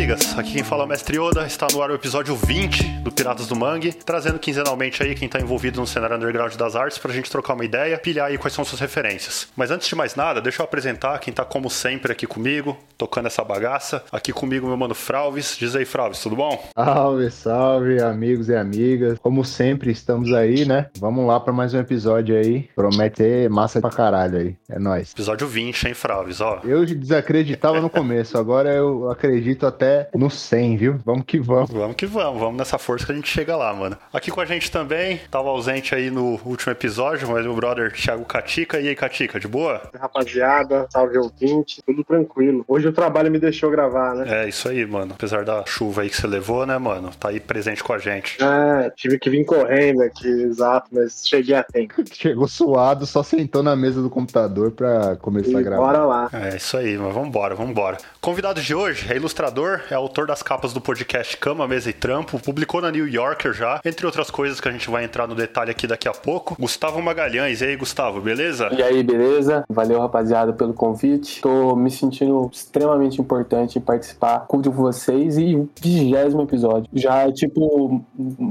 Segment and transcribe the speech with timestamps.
[0.00, 0.38] Amigas!
[0.38, 3.46] Aqui quem fala é o Mestre Yoda, está no ar o episódio 20 do Piratas
[3.46, 7.30] do Mangue, trazendo quinzenalmente aí quem está envolvido no cenário underground das artes pra gente
[7.30, 9.48] trocar uma ideia, pilhar aí quais são suas referências.
[9.54, 13.26] Mas antes de mais nada, deixa eu apresentar quem tá como sempre aqui comigo, tocando
[13.26, 14.02] essa bagaça.
[14.10, 15.54] Aqui comigo, meu mano Fralves.
[15.58, 16.66] Diz aí, Fralves, tudo bom?
[16.74, 19.18] Salve, salve, amigos e amigas.
[19.18, 20.86] Como sempre, estamos aí, né?
[20.98, 22.70] Vamos lá para mais um episódio aí.
[22.74, 24.56] Promete massa pra caralho aí.
[24.66, 25.12] É nóis.
[25.12, 26.60] Episódio 20, hein, Fralves, ó.
[26.64, 30.98] Eu desacreditava no começo, agora eu acredito até no 100, viu?
[31.04, 31.70] Vamos que vamos.
[31.70, 33.96] Vamos que vamos, vamos nessa força que a gente chega lá, mano.
[34.12, 38.24] Aqui com a gente também, tava ausente aí no último episódio, mas meu brother Thiago
[38.24, 38.80] Catica.
[38.80, 39.80] E aí, Catica, de boa?
[39.98, 42.64] Rapaziada, salve ouvinte, tudo tranquilo.
[42.68, 44.44] Hoje o trabalho me deixou gravar, né?
[44.44, 45.12] É, isso aí, mano.
[45.14, 47.10] Apesar da chuva aí que você levou, né, mano?
[47.18, 48.38] Tá aí presente com a gente.
[48.42, 51.94] É, tive que vir correndo aqui, exato, mas cheguei a tempo.
[52.12, 55.82] Chegou suado, só sentou na mesa do computador pra começar a E gravar.
[55.84, 56.30] bora lá.
[56.32, 57.96] É isso aí, mas vambora, vambora.
[58.20, 62.38] Convidado de hoje é ilustrador, é autor das capas do podcast Cama, Mesa e Trampo,
[62.40, 65.70] publicou na New Yorker já, entre outras coisas que a gente vai entrar no detalhe
[65.70, 66.56] aqui daqui a pouco.
[66.58, 68.68] Gustavo Magalhães, e aí, Gustavo, beleza?
[68.72, 69.64] E aí, beleza?
[69.68, 71.40] Valeu, rapaziada, pelo convite.
[71.40, 76.88] Tô me sentindo extremamente importante em participar com vocês e o vigésimo episódio.
[76.92, 78.04] Já é, tipo,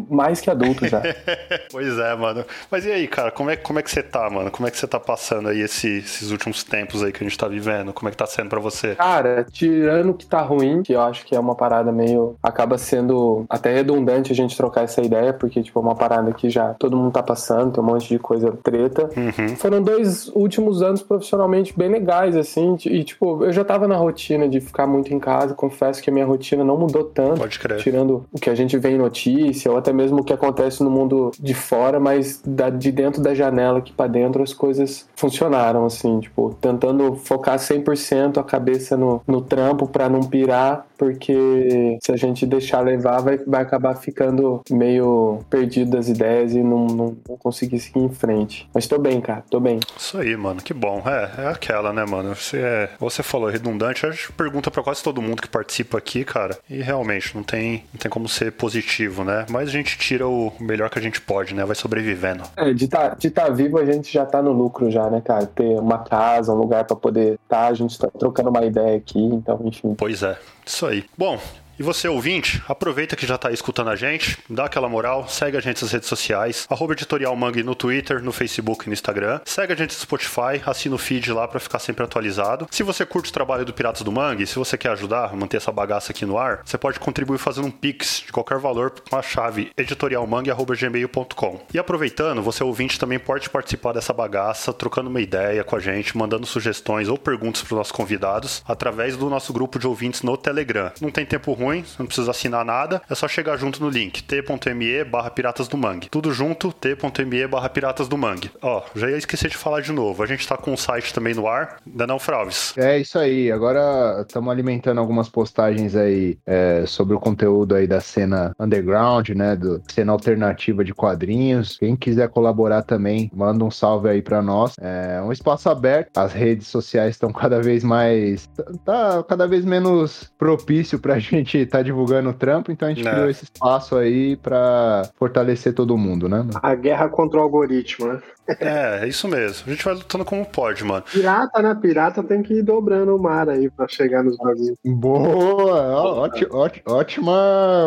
[0.10, 1.02] mais que adulto já.
[1.72, 2.44] pois é, mano.
[2.70, 4.52] Mas e aí, cara, como é, como é que você tá, mano?
[4.52, 7.38] Como é que você tá passando aí esse- esses últimos tempos aí que a gente
[7.38, 7.94] tá vivendo?
[7.94, 8.96] Como é que tá sendo pra você?
[8.96, 12.36] Cara, tirando o que tá ruim, que eu acho que é uma parada meio.
[12.42, 16.50] acaba sendo até redundante a gente trocar essa ideia, porque, tipo, é uma parada que
[16.50, 19.10] já todo mundo tá passando, tem um monte de coisa treta.
[19.16, 19.56] Uhum.
[19.56, 24.48] Foram dois últimos anos profissionalmente bem legais, assim, e, tipo, eu já tava na rotina
[24.48, 27.40] de ficar muito em casa, confesso que a minha rotina não mudou tanto.
[27.40, 27.78] Pode crer.
[27.80, 30.90] tirando o que a gente vê em notícia, ou até mesmo o que acontece no
[30.90, 35.86] mundo de fora, mas da- de dentro da janela aqui pra dentro as coisas funcionaram,
[35.86, 42.12] assim, tipo, tentando focar 100% a cabeça no, no trampo pra não pirar, porque se
[42.12, 47.18] a gente deixar levar, vai, vai acabar ficando meio perdido das ideias e não, não,
[47.28, 48.70] não conseguir seguir em frente.
[48.74, 49.80] Mas tô bem, cara, tô bem.
[49.98, 51.02] Isso aí, mano, que bom.
[51.06, 52.36] É, é aquela, né, mano?
[52.36, 55.98] Você, é, você falou, é redundante, a gente pergunta pra quase todo mundo que participa
[55.98, 56.58] aqui, cara.
[56.70, 59.46] E realmente, não tem, não tem como ser positivo, né?
[59.50, 61.64] Mas a gente tira o melhor que a gente pode, né?
[61.64, 62.44] Vai sobrevivendo.
[62.58, 65.46] É, de tá, de tá vivo a gente já tá no lucro já, né, cara?
[65.46, 69.20] Ter uma casa, um lugar pra poder tá, a gente tá trocando uma ideia aqui,
[69.20, 69.96] então, enfim.
[69.96, 70.89] Pois é, isso aí.
[71.18, 71.40] Bom.
[71.80, 75.56] E você, ouvinte, aproveita que já tá aí escutando a gente, dá aquela moral, segue
[75.56, 79.40] a gente nas redes sociais, arroba editorial Mangue no Twitter, no Facebook e no Instagram.
[79.46, 82.68] Segue a gente no Spotify, assina o feed lá pra ficar sempre atualizado.
[82.70, 85.56] Se você curte o trabalho do Piratas do Mangue, se você quer ajudar a manter
[85.56, 89.16] essa bagaça aqui no ar, você pode contribuir fazendo um pix de qualquer valor com
[89.16, 91.62] a chave editorialmangue.gmail.com.
[91.74, 96.18] E aproveitando, você ouvinte também pode participar dessa bagaça, trocando uma ideia com a gente,
[96.18, 100.36] mandando sugestões ou perguntas para os nossos convidados através do nosso grupo de ouvintes no
[100.36, 100.92] Telegram.
[101.00, 104.24] Não tem tempo ruim, você não precisa assinar nada, é só chegar junto no link
[104.24, 106.10] t.me barra piratas do mangue.
[106.10, 108.52] Tudo junto, t.me barra piratas do mangue.
[108.62, 111.34] Ó, já ia esquecer de falar de novo, a gente tá com o site também
[111.34, 112.74] no ar, ainda não, Fralves?
[112.78, 113.52] É isso aí.
[113.52, 119.56] Agora estamos alimentando algumas postagens aí é, sobre o conteúdo aí da cena underground, né?
[119.56, 121.78] Do cena alternativa de quadrinhos.
[121.78, 124.76] Quem quiser colaborar também, manda um salve aí pra nós.
[124.80, 126.18] É um espaço aberto.
[126.18, 128.50] As redes sociais estão cada vez mais.
[128.86, 132.72] tá cada vez menos propício pra gente estar divulgando o trampo.
[132.72, 133.12] Então a gente É.
[133.12, 136.46] criou esse espaço aí pra fortalecer todo mundo, né?
[136.62, 138.20] A guerra contra o algoritmo, né?
[138.60, 139.64] É, é isso mesmo.
[139.68, 141.04] A gente vai lutando como pode, mano.
[141.12, 141.78] Pirata, né?
[141.80, 144.78] Pirata tem que ir dobrando o mar aí pra chegar nos bagulhos.
[144.86, 146.02] Boa!
[146.04, 147.32] Ó, óti- óti- ótima,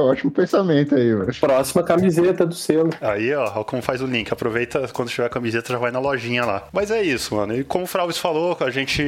[0.04, 1.32] ótimo pensamento aí, mano.
[1.40, 2.90] Próxima camiseta do selo.
[3.00, 4.32] Aí, ó, ó como faz o link.
[4.32, 6.64] Aproveita quando tiver a camiseta, já vai na lojinha lá.
[6.72, 7.54] Mas é isso, mano.
[7.56, 9.02] E como o Fralves falou, a gente,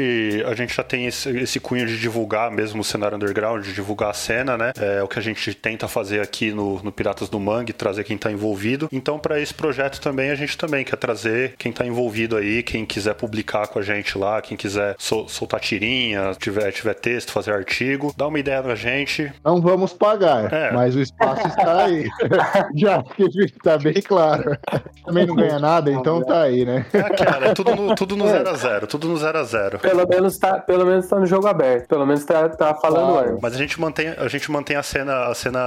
[0.47, 4.11] a gente já tem esse, esse cunho de divulgar mesmo o cenário underground, de divulgar
[4.11, 4.73] a cena, né?
[4.79, 8.17] É o que a gente tenta fazer aqui no, no Piratas do Mangue, trazer quem
[8.19, 8.89] tá envolvido.
[8.93, 12.85] Então, pra esse projeto também, a gente também quer trazer quem tá envolvido aí, quem
[12.85, 17.53] quiser publicar com a gente lá, quem quiser sol- soltar tirinha, tiver, tiver texto, fazer
[17.53, 19.33] artigo, dá uma ideia na gente.
[19.45, 20.73] Não vamos pagar, É.
[20.73, 22.09] mas o espaço está aí.
[22.77, 24.57] Já que tá bem claro.
[25.05, 26.87] Também não ganha nada, então tá aí, né?
[26.93, 30.07] É é tudo no, tudo no 0 a 0 tudo no 0 a 0 Pelo
[30.09, 31.87] menos tá, pelo menos tá no jogo aberto.
[31.89, 33.39] Pelo menos tá, tá falando Claro.
[33.43, 35.61] Mas a gente mantém, a gente mantém a cena, a cena,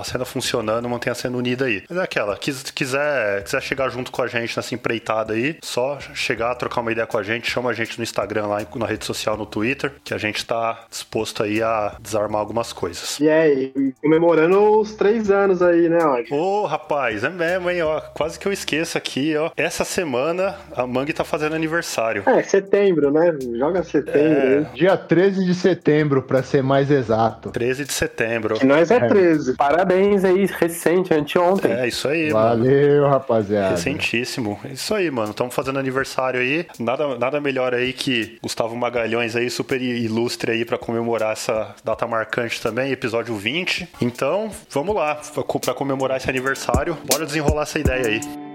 [0.00, 1.82] a cena funcionando, mantém a cena unida aí.
[1.88, 5.98] Mas é aquela, quis- quiser, quiser chegar junto com a gente nessa empreitada aí, só
[6.14, 9.04] chegar, trocar uma ideia com a gente, chama a gente no Instagram lá, na rede
[9.04, 13.18] social, no Twitter, que a gente tá disposto aí a desarmar algumas coisas.
[13.20, 13.72] E aí,
[14.02, 16.34] comemorando os três anos aí, né, ó.
[16.34, 18.00] Ô, rapaz, é mesmo, hein, ó.
[18.00, 19.50] Quase que eu esqueço aqui, ó.
[19.56, 22.22] Essa semana a Mangue tá fazendo aniversário.
[22.26, 23.34] É, setembro, né?
[23.58, 24.60] Joga setembro É.
[24.74, 27.50] Dia 13 de setembro, pra ser mais exato.
[27.50, 28.54] 13 de setembro.
[28.54, 29.56] Que nós é 13.
[29.56, 31.72] Parabéns aí, recente, anteontem.
[31.72, 32.64] É, isso aí, mano.
[32.64, 33.70] Valeu, rapaziada.
[33.70, 34.58] Recentíssimo.
[34.64, 35.30] É Isso aí, mano.
[35.30, 36.66] Estamos fazendo aniversário aí.
[36.78, 42.06] Nada, nada melhor aí que Gustavo Magalhães aí, super ilustre aí pra comemorar essa data
[42.06, 43.88] marcante também, episódio 20.
[44.00, 45.20] Então, vamos lá,
[45.64, 46.96] pra comemorar esse aniversário.
[47.10, 48.47] Bora desenrolar essa ideia aí.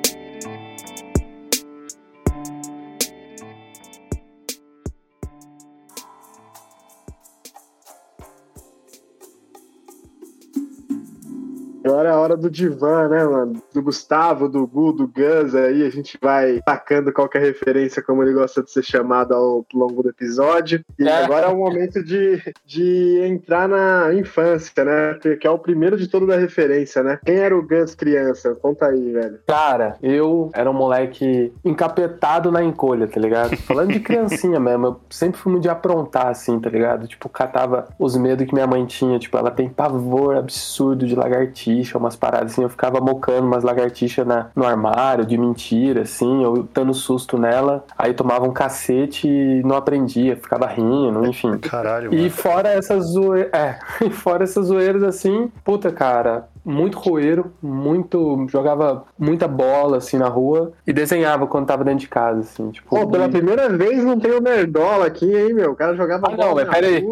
[11.83, 13.61] Agora é a hora do divã, né, mano?
[13.73, 15.83] Do Gustavo, do Gu, do Gus aí.
[15.85, 20.09] A gente vai tacando qualquer referência, como ele gosta de ser chamado ao longo do
[20.09, 20.83] episódio.
[20.97, 21.23] E É.
[21.23, 25.19] agora é o momento de, de entrar na infância, né?
[25.39, 27.19] Que é o primeiro de todo da referência, né?
[27.25, 28.55] Quem era o Gus criança?
[28.61, 29.39] Conta aí, velho.
[29.47, 33.55] Cara, eu era um moleque encapetado na encolha, tá ligado?
[33.57, 37.07] Falando de criancinha mesmo, eu sempre fui muito de aprontar, assim, tá ligado?
[37.07, 39.19] Tipo, catava os medos que minha mãe tinha.
[39.19, 42.63] Tipo, ela tem pavor absurdo de lagartixa, umas paradas assim.
[42.63, 44.25] Eu ficava mocando umas lagartixas
[44.55, 47.83] no armário, de mentira, assim, eu dando susto nela.
[47.97, 51.57] Aí tomava um cacete e não aprendia, ficava rindo, enfim.
[51.57, 52.29] Caralho, E mano.
[52.29, 53.51] fora essas zoeiras.
[53.53, 58.45] É, e fora essas zoeiras assim, puta, cara, muito roeiro, muito.
[58.49, 62.89] jogava muita bola assim na rua e desenhava quando tava dentro de casa, assim, tipo.
[62.89, 65.71] Pô, pela e- primeira vez não tem o Nerdola aqui, hein, meu?
[65.71, 67.05] O cara jogava Ah, não, bola mas na peraí,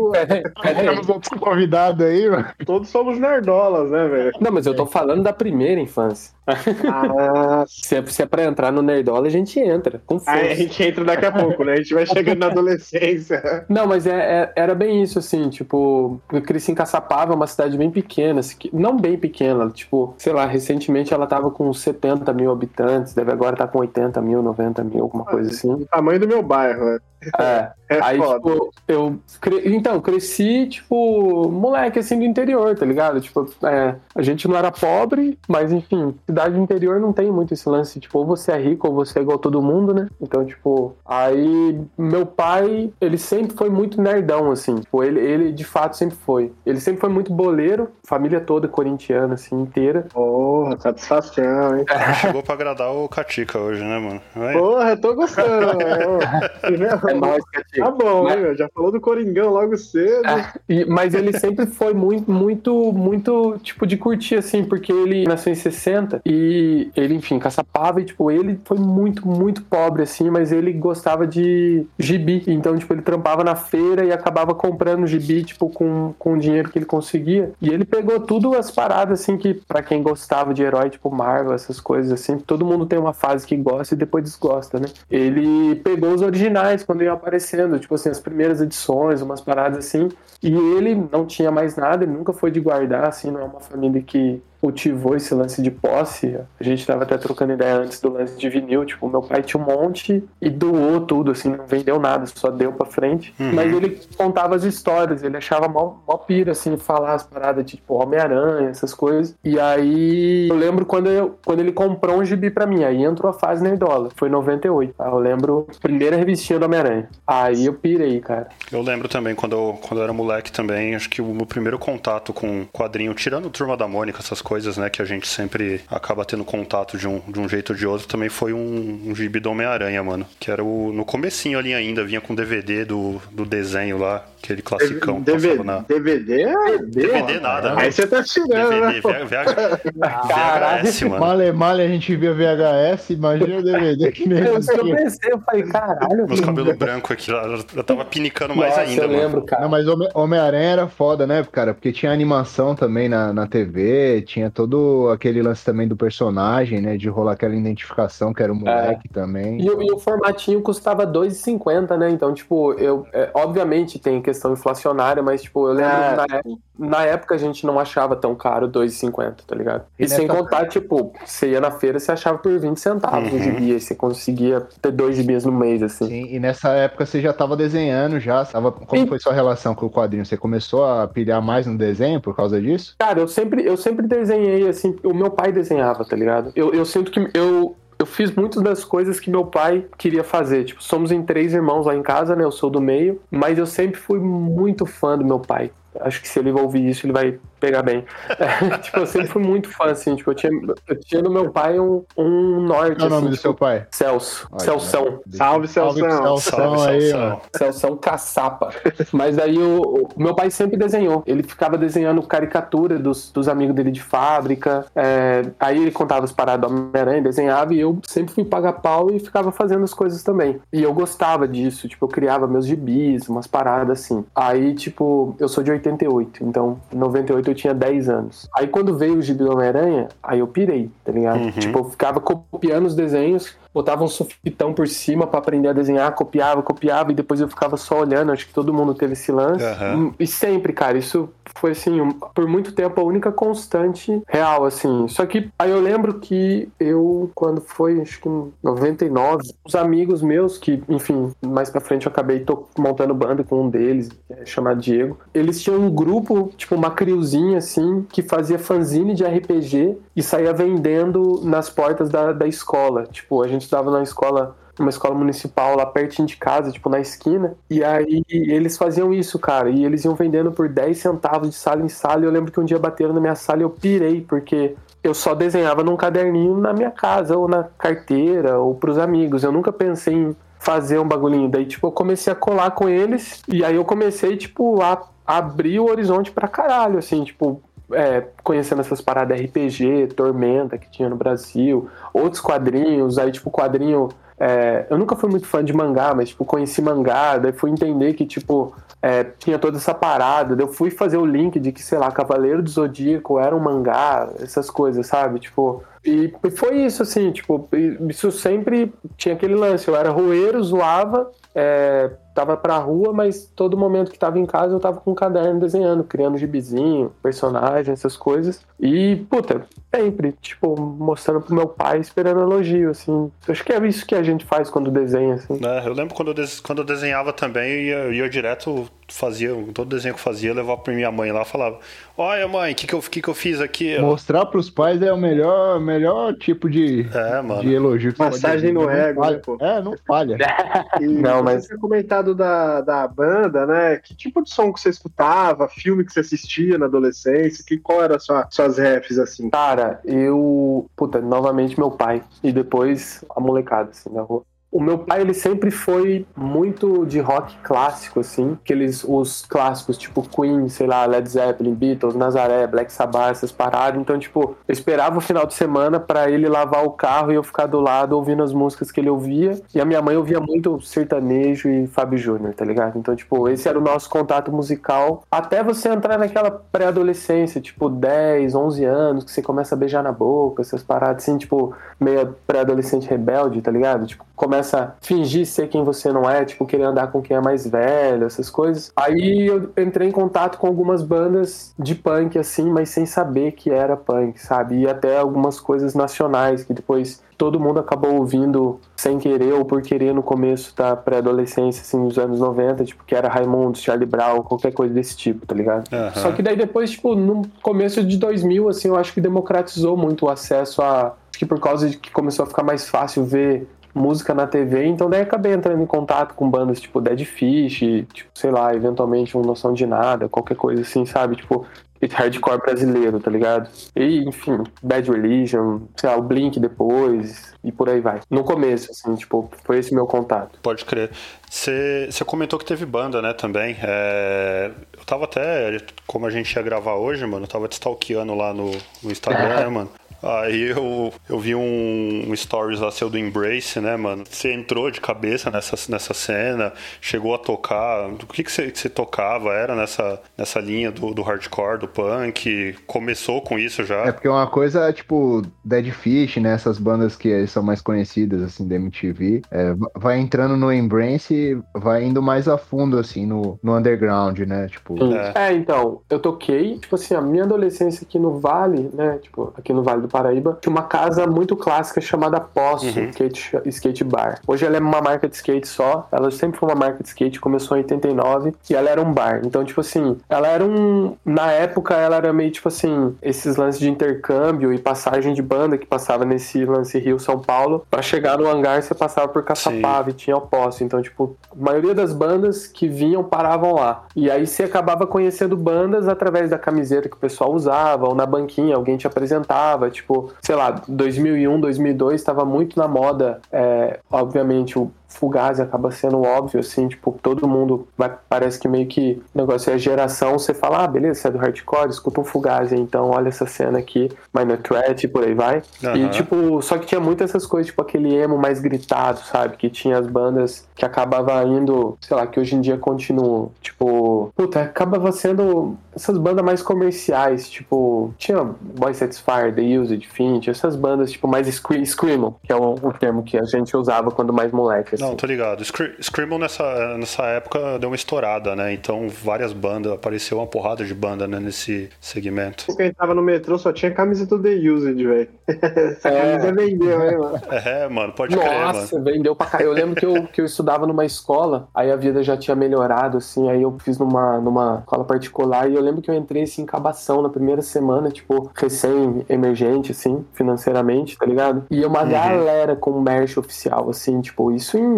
[0.62, 0.86] peraí.
[0.86, 2.46] Temos outros convidados aí, mano.
[2.66, 4.32] Todos somos nerdolas, né, velho?
[4.40, 6.34] Não, mas eu tô falando da primeira infância.
[6.48, 10.32] Ah, Se é, se é pra entrar no Nerdola, a gente entra, com força.
[10.32, 11.74] aí a gente entra daqui a pouco, né?
[11.74, 13.66] A gente vai chegando na adolescência.
[13.70, 14.12] Não, mas é,
[14.44, 18.56] é- era bem isso, assim, tipo, eu cresci em Caçapava, uma cidade bem pequena, assim,
[18.74, 19.41] não bem pequena,
[19.72, 24.22] tipo, sei lá, recentemente ela tava com 70 mil habitantes, deve agora estar com 80
[24.22, 25.72] mil, 90 mil, alguma coisa assim.
[25.72, 27.00] O tamanho do meu bairro, né?
[27.40, 28.36] É, É aí, foda.
[28.36, 33.20] tipo, eu, cre- então, cresci, tipo, moleque, assim, do interior, tá ligado?
[33.22, 37.54] Tipo, é, a gente não era pobre, mas, enfim, cidade do interior não tem muito
[37.54, 40.08] esse lance, tipo, ou você é rico ou você é igual todo mundo, né?
[40.22, 45.64] Então, tipo, aí, meu pai, ele sempre foi muito nerdão, assim, tipo, ele, ele de
[45.66, 46.52] fato sempre foi.
[46.66, 50.08] Ele sempre foi muito boleiro, família toda corintiana, assim, inteira.
[50.14, 51.86] Porra, satisfação, hein?
[52.22, 54.22] Chegou pra agradar o Catica hoje, né, mano?
[54.36, 54.54] Vai.
[54.54, 55.42] Porra, eu tô gostando.
[57.18, 57.86] É Catinho.
[57.86, 58.56] Tá bom, Mas- meu?
[58.56, 60.22] Já falou do Coringão logo cedo.
[60.68, 65.52] E- mas ele sempre foi muito, muito, muito, tipo, de curtir, assim, porque ele nasceu
[65.52, 70.52] em 60 e ele, enfim, caçapava e, tipo, ele foi muito, muito pobre, assim, mas
[70.52, 72.44] ele gostava de gibi.
[72.48, 76.70] Então, tipo, ele trampava na feira e acabava comprando gibi, tipo, com, com o dinheiro
[76.70, 77.52] que ele conseguia.
[77.62, 81.54] E ele pegou tudo as paradas, assim, que pra quem gostava de herói, tipo, Marvel,
[81.54, 84.88] essas coisas, assim, todo mundo tem uma fase que gosta e depois desgosta, né?
[85.10, 90.10] Ele pegou os originais quando iam aparecendo, tipo assim, as primeiras edições, umas paradas assim.
[90.42, 93.60] E ele não tinha mais nada, ele nunca foi de guardar, assim, não é uma
[93.60, 96.38] família que cultivou esse lance de posse.
[96.60, 99.62] A gente tava até trocando ideia antes do lance de vinil, tipo, meu pai tinha
[99.62, 103.34] um monte e doou tudo, assim, não vendeu nada, só deu pra frente.
[103.40, 103.54] Uhum.
[103.54, 107.78] Mas ele contava as histórias, ele achava mó, mó pira, assim, falar as paradas de,
[107.78, 109.36] tipo, Homem-Aranha, essas coisas.
[109.44, 113.32] E aí, eu lembro quando, eu, quando ele comprou um gibi pra mim, aí entrou
[113.32, 114.94] a fase nerdola, foi em 98.
[114.94, 115.08] tá?
[115.08, 117.10] Eu lembro, primeira revistinha do Homem-Aranha.
[117.26, 118.50] Aí eu pirei, cara.
[118.72, 121.80] Eu lembro também, quando eu, quando eu era moleque também, acho que o meu primeiro
[121.80, 126.26] contato com quadrinho, tirando Turma da Mônica, essas coisas, né, que a gente sempre acaba
[126.26, 129.40] tendo contato de um, de um jeito ou de outro, também foi um, um gibi
[129.40, 130.26] do Homem-Aranha, mano.
[130.40, 134.62] Que era o, no comecinho ali ainda, vinha com DVD do, do desenho lá, aquele
[134.62, 135.22] classicão.
[135.22, 135.80] DVD, na...
[135.80, 137.92] DVD é DVD nada, Aí né?
[137.92, 138.94] você tá tirando, né?
[139.02, 139.26] DVD?
[139.26, 140.84] VH, Caralho.
[140.86, 141.20] VHS, mano.
[141.20, 145.40] Male, male, a gente via VHS, imagina o DVD que nem Eu, eu pensei, eu
[145.40, 146.28] falei, caralho.
[146.28, 147.44] Meus cabelos brancos aqui, já,
[147.76, 149.22] já tava pinicando mais Nossa, ainda, eu mano.
[149.22, 149.62] lembro, cara.
[149.64, 151.74] Não, mas Home- Homem-Aranha era foda, né, cara?
[151.74, 156.98] Porque tinha animação também na, na TV, tinha todo aquele lance também do personagem, né?
[156.98, 159.62] De rolar aquela identificação que era o moleque também.
[159.62, 162.10] E, o- e o formatinho custava R$ 2,50, né?
[162.10, 163.06] Então, tipo, eu.
[163.14, 166.10] é, obviamente tem questão inflacionária, mas, tipo, eu lembro É.
[166.10, 169.84] que na, época- na época a gente não achava tão caro R$ 2,50, tá ligado?
[170.00, 173.40] E, E sem contar, tipo, você ia na feira, você achava por 20 centavos Uhum.
[173.40, 176.06] gibi, aí você conseguia ter dois gibis no mês, assim.
[176.08, 178.46] Sim, e nessa época você já tava desenhando, já.
[178.46, 179.08] Tava, como Sim.
[179.08, 180.26] foi sua relação com o quadrinho?
[180.26, 182.96] Você começou a pilhar mais no desenho por causa disso?
[183.00, 184.31] Cara, eu sempre, eu sempre desenhei,
[184.70, 186.52] assim, o meu pai desenhava, tá ligado?
[186.56, 190.66] Eu, eu sinto que eu, eu fiz muitas das coisas que meu pai queria fazer.
[190.66, 192.44] Tipo, somos em três irmãos lá em casa, né?
[192.44, 195.72] Eu sou do meio, mas eu sempre fui muito fã do meu pai.
[196.00, 198.04] Acho que se ele ouvir isso, ele vai pegar bem.
[198.30, 200.52] É, tipo, eu sempre fui muito fã, assim, tipo, eu tinha,
[200.88, 202.98] eu tinha no meu pai um, um norte.
[202.98, 203.86] Qual é o nome assim, do tipo, seu pai?
[203.92, 204.48] Celso.
[204.52, 205.06] Olha, Celsão.
[205.06, 205.20] né?
[205.34, 206.38] Salve, Celção.
[206.38, 207.42] Salve, Celsão aí, Celção.
[207.42, 207.58] ó.
[207.58, 208.74] Celsão caçapa.
[209.12, 211.24] Mas aí o, o meu pai sempre desenhou.
[211.26, 214.86] Ele ficava desenhando caricatura dos, dos amigos dele de fábrica.
[214.96, 219.12] É, aí ele contava as paradas do Homem-Aranha, desenhava, e eu sempre fui pagar pau
[219.12, 220.60] e ficava fazendo as coisas também.
[220.74, 224.26] E eu gostava disso, tipo, eu criava meus gibis, umas paradas assim.
[224.36, 228.50] Aí, tipo, eu sou de 88, então em 98 eu tinha 10 anos.
[228.56, 231.42] Aí quando veio o gibi do Homem-Aranha, aí eu pirei, tá ligado?
[231.42, 231.52] Uhum.
[231.52, 236.12] Tipo, eu ficava copiando os desenhos, botava um sufitão por cima pra aprender a desenhar,
[236.14, 238.32] copiava, copiava, e depois eu ficava só olhando.
[238.32, 239.64] Acho que todo mundo teve esse lance.
[239.64, 240.14] Aham.
[240.20, 241.98] E sempre, cara, isso foi assim,
[242.34, 245.08] por muito tempo a única constante real, assim.
[245.08, 250.22] Só que aí eu lembro que eu, quando foi, acho que em 99, os amigos
[250.22, 252.46] meus, que, enfim, mais pra frente eu acabei
[252.78, 257.58] montando banda com um deles, é chamado Diego, eles tinham um grupo, tipo uma criozinha,
[257.58, 263.04] assim, que fazia fanzine de RPG e saía vendendo nas portas da, da escola.
[263.04, 267.00] Tipo, a gente estudava na escola uma escola municipal lá pertinho de casa, tipo na
[267.00, 267.56] esquina.
[267.70, 269.70] E aí eles faziam isso, cara.
[269.70, 272.22] E eles iam vendendo por 10 centavos de sala em sala.
[272.22, 275.14] E eu lembro que um dia bateram na minha sala e eu pirei, porque eu
[275.14, 279.44] só desenhava num caderninho na minha casa, ou na carteira, ou pros amigos.
[279.44, 281.50] Eu nunca pensei em fazer um bagulhinho.
[281.50, 283.42] Daí, tipo, eu comecei a colar com eles.
[283.48, 287.62] E aí eu comecei, tipo, a abrir o horizonte pra caralho, assim, tipo.
[287.94, 294.10] é, conhecendo essas paradas RPG, Tormenta que tinha no Brasil, outros quadrinhos, aí tipo quadrinho
[294.44, 298.14] é, eu nunca fui muito fã de mangá, mas, tipo, conheci mangá, daí fui entender
[298.14, 300.56] que, tipo, é, tinha toda essa parada.
[300.56, 303.60] Daí eu fui fazer o link de que, sei lá, Cavaleiro do Zodíaco era um
[303.60, 305.40] mangá, essas coisas, sabe?
[305.40, 307.68] Tipo, e foi isso, assim, tipo,
[308.10, 309.88] isso sempre tinha aquele lance.
[309.88, 314.74] Eu era roeiro, zoava, é, tava pra rua, mas todo momento que tava em casa
[314.74, 318.62] eu tava com um caderno desenhando, criando gibizinho, personagem, essas coisas.
[318.80, 323.32] E, puta, sempre, tipo, mostrando pro meu pai, esperando elogio, assim.
[323.48, 325.60] Acho que é isso que a gente faz quando desenha, assim.
[325.64, 329.90] É, eu lembro quando eu, quando eu desenhava também, eu eu ia direto, fazia, todo
[329.96, 331.80] desenho que eu fazia, eu levava pra minha mãe lá e falava:
[332.18, 333.98] Olha, mãe, o que, que, eu, que, que eu fiz aqui?
[334.00, 337.62] Mostrar pros pais é o melhor, melhor tipo de, É, mano.
[337.62, 339.36] de elogio você Massagem no ego, falha.
[339.38, 339.58] né, pô?
[339.60, 340.38] É, não falha.
[341.02, 343.98] E Não, você mas- tinha comentado da, da banda, né?
[343.98, 348.04] Que tipo de som que você escutava, filme que você assistia na adolescência, que, qual
[348.04, 349.50] era sua, suas refs, assim?
[349.50, 350.88] Cara, eu.
[350.96, 352.22] Puta, novamente meu pai.
[352.44, 354.44] E depois a molecada, assim, na rua.
[354.72, 358.58] O meu pai, ele sempre foi muito de rock clássico, assim.
[358.64, 364.00] Aqueles, os clássicos, tipo Queen, sei lá, Led Zeppelin, Beatles, Nazaré, Black Sabbath, essas paradas.
[364.00, 367.44] Então, tipo, eu esperava o final de semana pra ele lavar o carro e eu
[367.44, 369.60] ficar do lado ouvindo as músicas que ele ouvia.
[369.76, 372.98] E a minha mãe ouvia muito sertanejo e Fábio Júnior, tá ligado?
[372.98, 375.24] Então, tipo, esse era o nosso contato musical.
[375.30, 380.14] Até você entrar naquela pré-adolescência, tipo, 10, 11 anos, que você começa a beijar na
[380.14, 384.06] boca, essas paradas assim, tipo, meio pré-adolescente rebelde, tá ligado?
[384.06, 387.40] Tipo, começa a fingir ser quem você não é, tipo, querer andar com quem é
[387.40, 388.92] mais velho, essas coisas.
[388.96, 393.70] Aí eu entrei em contato com algumas bandas de punk, assim, mas sem saber que
[393.70, 394.80] era punk, sabe?
[394.80, 399.84] E até algumas coisas nacionais que depois todo mundo acabou ouvindo sem querer ou por
[399.84, 404.42] querer no começo da pré-adolescência, assim, nos anos 90, tipo, que era Raimundo, Charlie Brown,
[404.42, 405.88] qualquer coisa desse tipo, tá ligado?
[405.94, 406.16] Aham.
[406.16, 410.26] Só que daí depois, tipo, no começo de 2000, assim, eu acho que democratizou muito
[410.26, 411.14] o acesso a...
[411.32, 414.86] Acho que por causa de que começou a ficar mais fácil ver música na TV,
[414.86, 417.80] então daí acabei entrando em contato com bandas tipo Dead Fish,
[418.14, 421.36] tipo, sei lá, eventualmente um Noção de Nada, qualquer coisa assim, sabe?
[421.36, 421.66] Tipo,
[422.08, 423.70] hardcore brasileiro, tá ligado?
[423.96, 428.22] E, enfim, Bad Religion, sei lá, o Blink depois, e por aí vai.
[428.30, 430.60] No começo, assim, tipo, foi esse meu contato.
[430.62, 431.12] Pode crer.
[431.50, 433.78] Você comentou que teve banda, né, também.
[433.82, 438.34] É, eu tava até, como a gente ia gravar hoje, mano, eu tava te stalkeando
[438.34, 438.72] lá no,
[439.04, 439.90] no Instagram, né, mano?
[440.24, 444.24] Aí eu, eu vi um, um stories lá seu do Embrace, né, mano?
[444.30, 448.08] Você entrou de cabeça nessa, nessa cena, chegou a tocar.
[448.10, 449.54] O que, que, você, que você tocava?
[449.54, 452.76] Era nessa, nessa linha do, do hardcore, do punk?
[452.86, 454.06] Começou com isso já?
[454.06, 456.54] É porque uma coisa, tipo, Dead Fish, né?
[456.54, 461.34] Essas bandas que são mais conhecidas, assim, da MTV, é, va- vai entrando no Embrace
[461.34, 464.68] e vai indo mais a fundo, assim, no, no underground, né?
[464.68, 465.50] Tipo, É.
[465.50, 465.54] É.
[465.54, 469.84] então, eu toquei, tipo assim, a minha adolescência aqui no Vale, né, tipo, aqui no
[469.84, 473.10] Vale do Paraíba, tinha uma casa muito clássica chamada Poço uhum.
[473.10, 474.40] skate, skate Bar.
[474.46, 477.40] Hoje ela é uma marca de skate só, ela sempre foi uma marca de skate,
[477.40, 479.42] começou em 89 e ela era um bar.
[479.44, 481.16] Então, tipo assim, ela era um.
[481.26, 485.78] Na época, ela era meio tipo assim, esses lances de intercâmbio e passagem de banda
[485.78, 487.86] que passava nesse lance Rio-São Paulo.
[487.90, 490.84] para chegar no hangar, você passava por Caçapava e tinha o Poço.
[490.84, 494.06] Então, tipo, a maioria das bandas que vinham paravam lá.
[494.16, 498.26] E aí você acabava conhecendo bandas através da camiseta que o pessoal usava, ou na
[498.26, 499.90] banquinha, alguém te apresentava.
[499.90, 500.01] Tipo,
[500.42, 506.60] sei lá, 2001, 2002 estava muito na moda, é, obviamente, o Fugazi acaba sendo óbvio,
[506.60, 510.84] assim, tipo, todo mundo vai, parece que meio que o negócio é geração, você fala,
[510.84, 514.58] ah, beleza, você é do hardcore, escuta um Fugazi, então olha essa cena aqui, Minor
[514.58, 515.62] Threat, por aí vai.
[515.84, 515.96] Uhum.
[515.96, 519.58] E, tipo, só que tinha muitas essas coisas, tipo, aquele emo mais gritado, sabe?
[519.58, 524.32] Que tinha as bandas que acabava indo, sei lá, que hoje em dia continuam, tipo,
[524.36, 530.48] puta, acabava sendo essas bandas mais comerciais, tipo, tinha Boy Sets Fire, The Used, Fint,
[530.48, 534.34] essas bandas, tipo, mais screamo, que é o, o termo que a gente usava quando
[534.34, 535.64] mais moleque, não, tô ligado.
[535.64, 538.74] Screamo nessa, nessa época deu uma estourada, né?
[538.74, 542.66] Então várias bandas, apareceu uma porrada de banda né, nesse segmento.
[542.76, 545.28] Quem tava no metrô só tinha camisa do The Used, velho.
[545.48, 546.38] Essa é.
[546.38, 547.42] camisa vendeu, hein, mano?
[547.52, 549.70] É, mano, pode Nossa, crer, Nossa, vendeu pra caralho.
[549.70, 553.18] Eu lembro que eu, que eu estudava numa escola, aí a vida já tinha melhorado,
[553.18, 556.64] assim, aí eu fiz numa, numa escola particular e eu lembro que eu entrei assim,
[556.64, 561.66] em cabação na primeira semana, tipo, recém-emergente, assim, financeiramente, tá ligado?
[561.70, 562.10] E uma uhum.
[562.10, 564.91] galera com merch oficial, assim, tipo, isso em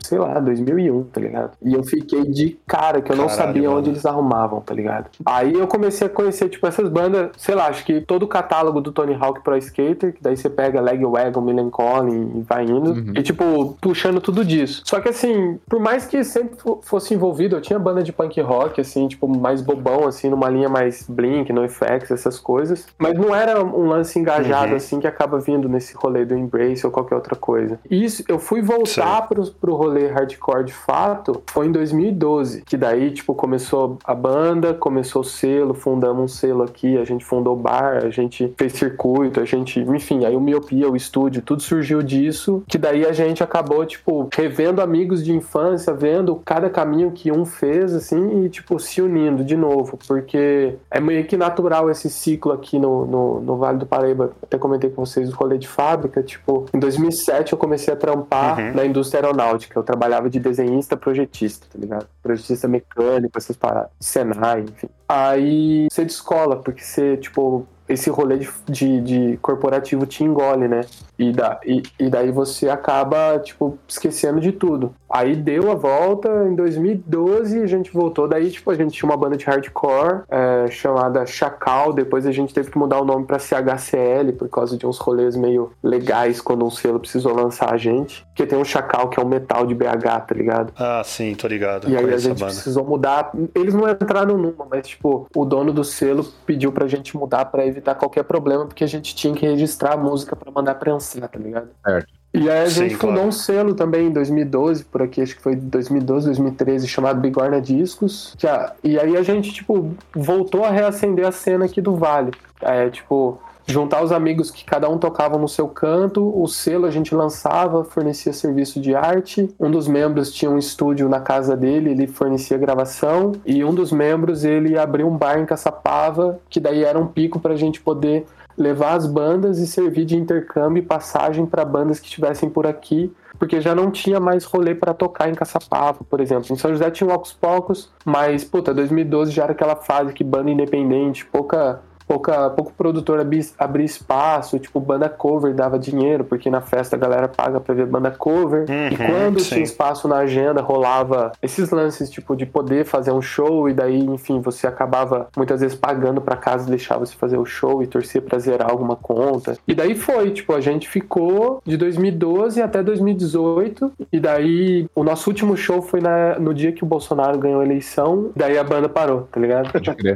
[0.00, 1.52] sei lá, 2001, tá ligado?
[1.62, 3.80] E eu fiquei de cara que eu não Caralho, sabia mano.
[3.80, 5.10] onde eles arrumavam, tá ligado?
[5.24, 8.80] Aí eu comecei a conhecer, tipo, essas bandas, sei lá, acho que todo o catálogo
[8.80, 13.12] do Tony Hawk Pro Skater, que daí você pega Legwagon, Millencolin e vai indo, uhum.
[13.16, 14.82] e tipo, puxando tudo disso.
[14.84, 18.80] Só que assim, por mais que sempre fosse envolvido, eu tinha banda de punk rock,
[18.80, 23.62] assim, tipo, mais bobão, assim, numa linha mais Blink, NoFX, essas coisas, mas não era
[23.62, 24.76] um lance engajado, uhum.
[24.76, 27.78] assim, que acaba vindo nesse rolê do Embrace ou qualquer outra coisa.
[27.90, 32.76] E isso, eu fui voltar pro, pro rolê hardcore de fato foi em 2012, que
[32.76, 37.54] daí, tipo, começou a banda, começou o selo, fundamos um selo aqui, a gente fundou
[37.54, 41.62] o bar, a gente fez circuito, a gente, enfim, aí o Miopia, o estúdio, tudo
[41.62, 47.10] surgiu disso, que daí a gente acabou, tipo, revendo amigos de infância, vendo cada caminho
[47.12, 51.90] que um fez, assim, e, tipo, se unindo de novo, porque é meio que natural
[51.90, 55.58] esse ciclo aqui no, no, no Vale do Paraíba, até comentei com vocês do rolê
[55.58, 58.74] de fábrica, tipo, em 2007 eu comecei a trampar uhum.
[58.74, 62.06] na indústria aeronáutica, eu trabalhava de desenhista projetista, tá ligado?
[62.22, 64.88] Projetista mecânico, essas paradas, Senai, enfim.
[65.08, 70.82] Aí você descola, porque você, tipo, esse rolê de, de, de, corporativo te engole, né?
[71.18, 74.94] E, da, e, e, daí você acaba, tipo, esquecendo de tudo.
[75.10, 79.16] Aí deu a volta, em 2012 a gente voltou, daí, tipo, a gente tinha uma
[79.16, 83.38] banda de hardcore é, chamada Chacal, depois a gente teve que mudar o nome pra
[83.38, 88.24] CHCL por causa de uns rolês meio legais quando um selo precisou lançar a gente.
[88.26, 90.72] Porque tem um Chacal que é um metal de BH, tá ligado?
[90.76, 91.88] Ah, sim, tô ligado.
[91.88, 93.32] E aí a gente precisou mudar.
[93.54, 97.66] Eles não entraram numa, mas, tipo, o dono do selo pediu pra gente mudar pra
[97.66, 101.28] evitar evitar qualquer problema, porque a gente tinha que registrar a música para mandar prensar,
[101.28, 101.68] tá ligado?
[101.84, 102.18] Certo.
[102.34, 103.28] E aí a gente Sim, fundou claro.
[103.28, 108.36] um selo também em 2012, por aqui, acho que foi 2012, 2013, chamado Bigorna Discos.
[108.84, 112.32] E aí a gente, tipo, voltou a reacender a cena aqui do Vale.
[112.60, 116.90] É, tipo, juntar os amigos que cada um tocava no seu canto, o selo a
[116.90, 119.54] gente lançava, fornecia serviço de arte.
[119.60, 123.92] Um dos membros tinha um estúdio na casa dele, ele fornecia gravação, e um dos
[123.92, 127.80] membros ele abriu um bar em Caçapava, que daí era um pico para a gente
[127.80, 128.26] poder
[128.56, 133.12] levar as bandas e servir de intercâmbio e passagem para bandas que estivessem por aqui,
[133.38, 136.46] porque já não tinha mais rolê para tocar em Caçapava, por exemplo.
[136.50, 140.24] Em São José tinha um Ocos Pocos, mas, puta, 2012 já era aquela fase que
[140.24, 146.62] banda independente, pouca pouca, pouco produtor abrir espaço, tipo, banda cover dava dinheiro, porque na
[146.62, 148.64] festa a galera paga pra ver banda cover.
[148.68, 149.50] Uhum, e quando sim.
[149.50, 153.98] tinha espaço na agenda, rolava esses lances, tipo, de poder fazer um show, e daí,
[154.00, 157.86] enfim, você acabava muitas vezes pagando pra casa e deixava você fazer o show e
[157.86, 159.58] torcer pra zerar alguma conta.
[159.68, 165.28] E daí foi, tipo, a gente ficou de 2012 até 2018, e daí o nosso
[165.28, 168.88] último show foi na, no dia que o Bolsonaro ganhou a eleição, daí a banda
[168.88, 169.70] parou, tá ligado?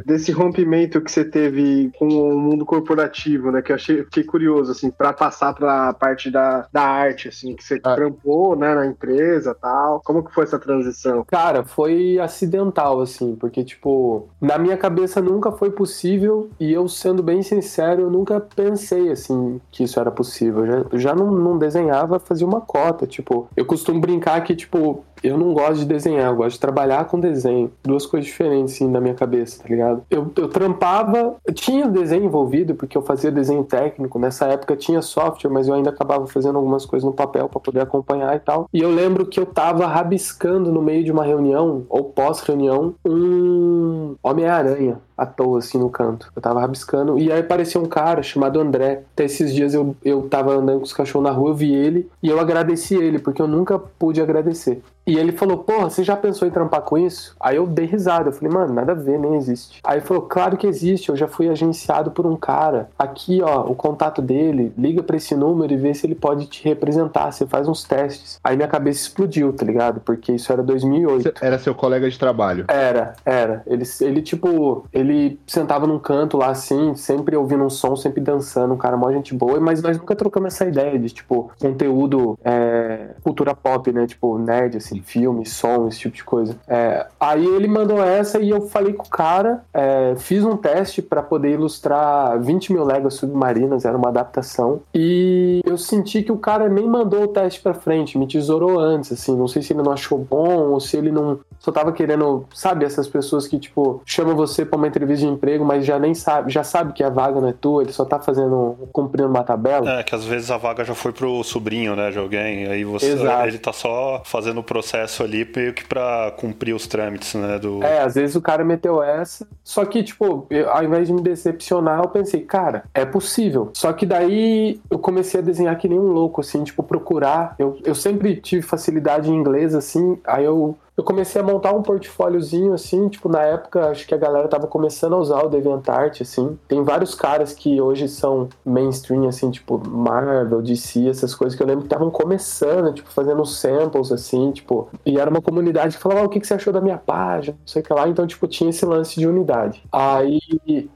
[0.06, 3.62] Desse rompimento que você teve com o mundo corporativo, né?
[3.62, 7.54] Que eu achei, fiquei curioso, assim, para passar para a parte da, da arte, assim,
[7.54, 7.94] que você ah.
[7.94, 10.00] trampou, né, na empresa tal.
[10.04, 11.24] Como que foi essa transição?
[11.24, 17.22] Cara, foi acidental, assim, porque, tipo, na minha cabeça nunca foi possível e eu, sendo
[17.22, 20.64] bem sincero, eu nunca pensei, assim, que isso era possível.
[20.66, 25.04] Eu já, já não, não desenhava, fazia uma cota, tipo, eu costumo brincar que, tipo,
[25.22, 27.70] eu não gosto de desenhar, eu gosto de trabalhar com desenho.
[27.82, 30.02] Duas coisas diferentes, assim, na minha cabeça, tá ligado?
[30.10, 34.18] Eu, eu trampava, eu tinha desenho envolvido, porque eu fazia desenho técnico.
[34.18, 37.80] Nessa época tinha software, mas eu ainda acabava fazendo algumas coisas no papel para poder
[37.80, 38.68] acompanhar e tal.
[38.72, 44.16] E eu lembro que eu tava rabiscando no meio de uma reunião, ou pós-reunião, um
[44.22, 46.30] Homem-Aranha à toa, assim, no canto.
[46.34, 47.18] Eu tava rabiscando.
[47.18, 49.02] E aí apareceu um cara chamado André.
[49.12, 52.08] Até esses dias eu, eu tava andando com os cachorros na rua, eu vi ele
[52.22, 54.82] e eu agradeci ele, porque eu nunca pude agradecer.
[55.04, 57.34] E ele falou, porra, você já pensou em trampar com isso?
[57.40, 59.80] Aí eu dei risada, eu falei, mano, nada a ver, nem existe.
[59.82, 62.88] Aí ele falou, claro que existe, eu já fui agenciado por um cara.
[62.96, 66.64] Aqui, ó, o contato dele, liga pra esse número e vê se ele pode te
[66.64, 68.38] representar, você faz uns testes.
[68.44, 70.00] Aí minha cabeça explodiu, tá ligado?
[70.00, 71.32] Porque isso era 2008.
[71.40, 72.66] Era seu colega de trabalho?
[72.68, 73.62] Era, era.
[73.66, 75.01] Ele, ele tipo, ele
[75.46, 79.34] sentava num canto lá assim, sempre ouvindo um som, sempre dançando, um cara mó gente
[79.34, 84.06] boa, mas nós nunca trocamos essa ideia de, tipo, conteúdo, é, cultura pop, né?
[84.06, 86.56] Tipo, nerd, assim filme, som, esse tipo de coisa.
[86.66, 91.02] É, aí ele mandou essa e eu falei com o cara, é, fiz um teste
[91.02, 96.38] para poder ilustrar 20 mil léguas submarinas, era uma adaptação, e eu senti que o
[96.38, 99.82] cara nem mandou o teste para frente, me tesourou antes, assim, não sei se ele
[99.82, 104.02] não achou bom ou se ele não só tava querendo, sabe, essas pessoas que, tipo,
[104.04, 107.10] chamam você pra uma entrevista de emprego, mas já nem sabe, já sabe que a
[107.10, 109.98] vaga não é tua, ele só tá fazendo, cumprindo uma tabela.
[109.98, 113.12] É, que às vezes a vaga já foi pro sobrinho, né, de alguém, aí você,
[113.12, 113.48] Exato.
[113.48, 117.82] ele tá só fazendo o processo ali meio que pra cumprir os trâmites, né, do...
[117.82, 121.22] É, às vezes o cara meteu essa, só que, tipo, eu, ao invés de me
[121.22, 123.70] decepcionar, eu pensei, cara, é possível.
[123.74, 127.54] Só que daí eu comecei a desenhar que nem um louco, assim, tipo, procurar.
[127.58, 131.82] Eu, eu sempre tive facilidade em inglês, assim, aí eu eu comecei a montar um
[131.82, 136.20] portfóliozinho assim, tipo, na época acho que a galera tava começando a usar o DeviantArt,
[136.20, 136.58] assim.
[136.68, 141.66] Tem vários caras que hoje são mainstream, assim, tipo, Marvel, DC, essas coisas que eu
[141.66, 146.22] lembro que estavam começando, tipo, fazendo samples, assim, tipo, e era uma comunidade que falava,
[146.22, 148.26] ah, o que, que você achou da minha página, não sei o que lá, então,
[148.26, 149.82] tipo, tinha esse lance de unidade.
[149.90, 150.38] Aí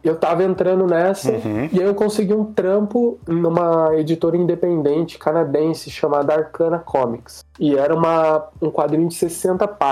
[0.04, 1.68] eu tava entrando nessa, uhum.
[1.72, 7.44] e aí eu consegui um trampo numa editora independente canadense chamada Arcana Comics.
[7.58, 9.85] E era uma, um quadrinho de 60 páginas.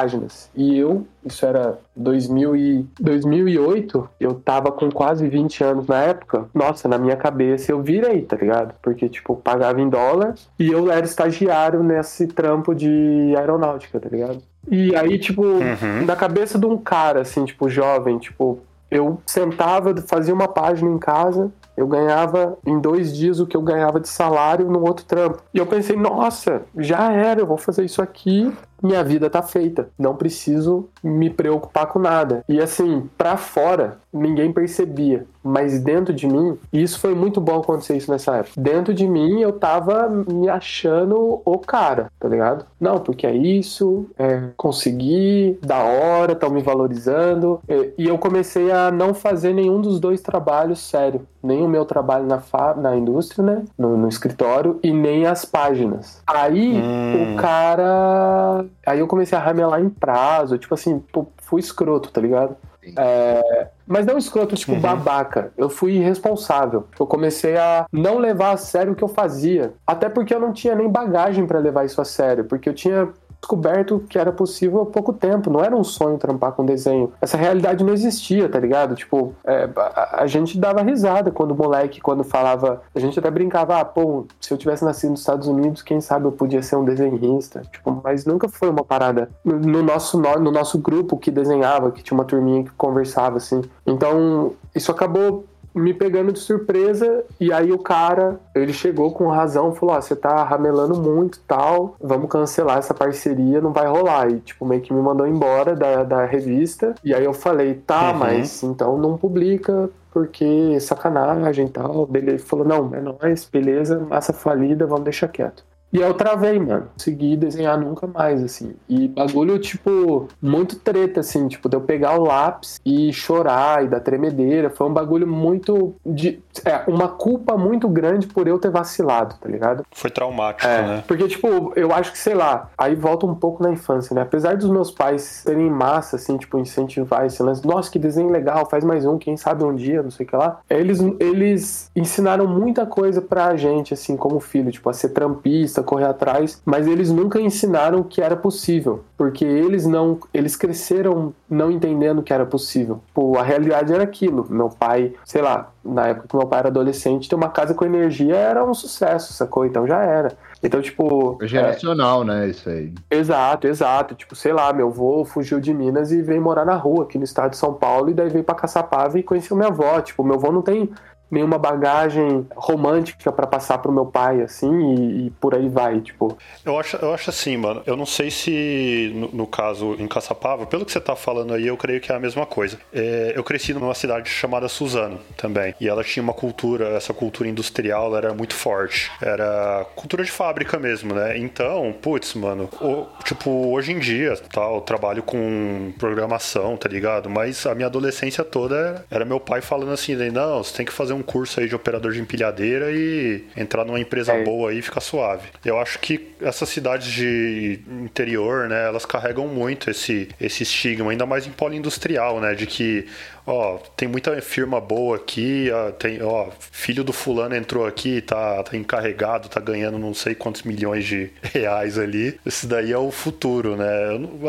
[0.55, 6.47] E eu, isso era 2000 e, 2008, eu tava com quase 20 anos na época.
[6.55, 8.75] Nossa, na minha cabeça eu virei, tá ligado?
[8.83, 14.43] Porque, tipo, pagava em dólar e eu era estagiário nesse trampo de aeronáutica, tá ligado?
[14.71, 16.05] E aí, tipo, uhum.
[16.07, 20.99] na cabeça de um cara, assim, tipo, jovem, tipo, eu sentava, fazia uma página em
[20.99, 25.43] casa, eu ganhava em dois dias o que eu ganhava de salário no outro trampo.
[25.53, 28.53] E eu pensei, nossa, já era, eu vou fazer isso aqui
[28.85, 29.88] minha vida tá feita.
[29.99, 32.44] Não preciso me preocupar com nada.
[32.49, 35.27] E assim, para fora, ninguém percebia.
[35.45, 38.61] Mas dentro de mim, e isso foi muito bom acontecer isso nessa época.
[38.61, 42.65] Dentro de mim, eu tava me achando o cara, tá ligado?
[42.81, 47.61] Não, porque é isso, é conseguir, da hora, estão me valorizando.
[47.99, 51.27] E eu comecei a não fazer nenhum dos dois trabalhos sério.
[51.43, 52.43] Nem o meu trabalho na,
[52.77, 53.65] na indústria, né?
[53.77, 56.23] No, no escritório, e nem as páginas.
[56.27, 57.35] Aí hum.
[57.35, 61.03] o cara Aí eu comecei a ramelar em prazo, tipo assim,
[61.39, 62.57] fui escroto, tá ligado?
[62.97, 64.81] É, mas não escroto, tipo, uhum.
[64.81, 65.53] babaca.
[65.57, 66.87] Eu fui irresponsável.
[66.99, 69.75] Eu comecei a não levar a sério o que eu fazia.
[69.87, 72.44] Até porque eu não tinha nem bagagem para levar isso a sério.
[72.44, 73.09] Porque eu tinha
[73.45, 75.51] descoberto que era possível há pouco tempo.
[75.51, 77.13] Não era um sonho trampar com desenho.
[77.21, 78.95] Essa realidade não existia, tá ligado?
[78.95, 82.83] Tipo, é, a, a, gente dava risada quando o moleque, quando falava.
[82.95, 86.27] A gente até brincava, ah, pô, se eu tivesse nascido nos Estados Unidos, quem sabe
[86.27, 87.63] eu podia ser um desenhista.
[87.71, 89.29] Tipo, mas nunca foi uma parada.
[89.45, 93.37] No, no nosso, no, no nosso grupo que desenhava, que tinha uma turminha que conversava,
[93.37, 93.63] assim.
[93.87, 99.75] Então, isso acabou me pegando de surpresa e aí o cara, ele chegou com razão,
[99.75, 104.31] falou: "Ó, ah, você tá ramelando muito, tal, vamos cancelar essa parceria, não vai rolar".
[104.31, 106.95] E tipo meio que me mandou embora da, da revista.
[107.05, 108.19] E aí eu falei: "Tá, uhum.
[108.19, 112.09] mas então não publica porque sacanagem e tal".
[112.15, 115.65] Ele falou: "Não, é nóis, beleza, massa falida, vamos deixar quieto".
[115.95, 116.89] E eu travei, mano.
[116.95, 118.75] Consegui desenhar nunca mais, assim.
[118.89, 123.89] E bagulho, tipo, muito treta, assim, tipo, de eu pegar o lápis e chorar e
[123.89, 124.71] dar tremedeira.
[124.71, 125.95] Foi um bagulho muito.
[126.05, 129.85] De, é, uma culpa muito grande por eu ter vacilado, tá ligado?
[129.93, 131.05] Foi traumático, é, né?
[131.07, 134.23] Porque, tipo, eu acho que, sei lá, aí volta um pouco na infância, né?
[134.23, 138.69] Apesar dos meus pais serem massa, assim, tipo, incentivar esse lance, nossa, que desenho legal,
[138.69, 140.59] faz mais um, quem sabe um dia, não sei o que lá.
[140.69, 146.07] Eles, eles ensinaram muita coisa pra gente, assim, como filho, tipo, a ser trampista, correr
[146.07, 152.23] atrás, mas eles nunca ensinaram que era possível, porque eles não, eles cresceram não entendendo
[152.23, 153.01] que era possível.
[153.12, 154.47] Pô, a realidade era aquilo.
[154.51, 157.85] Meu pai, sei lá, na época que meu pai era adolescente, ter uma casa com
[157.85, 159.64] energia era um sucesso, sacou?
[159.66, 160.37] Então já era.
[160.62, 161.38] Então, tipo.
[161.42, 162.25] É geracional, é...
[162.25, 162.49] né?
[162.49, 162.92] Isso aí.
[163.11, 164.14] Exato, exato.
[164.14, 167.25] Tipo, sei lá, meu avô fugiu de Minas e veio morar na rua aqui no
[167.25, 170.01] estado de São Paulo, e daí veio pra Caçapava e conheceu minha avó.
[170.01, 170.90] Tipo, meu avô não tem
[171.35, 176.38] nenhuma bagagem romântica para passar pro meu pai, assim, e, e, por aí vai, tipo.
[176.64, 177.83] Eu acho, eu acho assim, mano.
[177.85, 181.66] Eu não sei se, no, no, caso, em Caçapava, pelo que você tá falando aí,
[181.66, 182.79] eu creio que é a mesma coisa.
[182.92, 185.75] É, eu cresci numa cidade chamada Suzano também.
[185.81, 189.11] E ela tinha uma cultura, essa cultura industrial, ela era muito forte.
[189.20, 191.37] Era cultura de fábrica mesmo, né?
[191.37, 197.29] Então, putz, mano, o, tipo, hoje em dia, tá, eu trabalho com programação, tá ligado?
[197.29, 200.92] Mas a minha adolescência toda era, era meu pai falando assim, não, você tem que
[200.92, 204.45] fazer um curso aí de operador de empilhadeira e entrar numa empresa é.
[204.45, 205.49] boa aí e ficar suave.
[205.65, 211.27] Eu acho que essas cidades de interior, né, elas carregam muito esse, esse estigma, ainda
[211.27, 213.07] mais em polo industrial, né, de que
[213.47, 218.63] ó, tem muita firma boa aqui, ó, tem, ó, filho do fulano entrou aqui, tá,
[218.63, 222.39] tá encarregado, tá ganhando não sei quantos milhões de reais ali.
[222.45, 223.87] Esse daí é o futuro, né?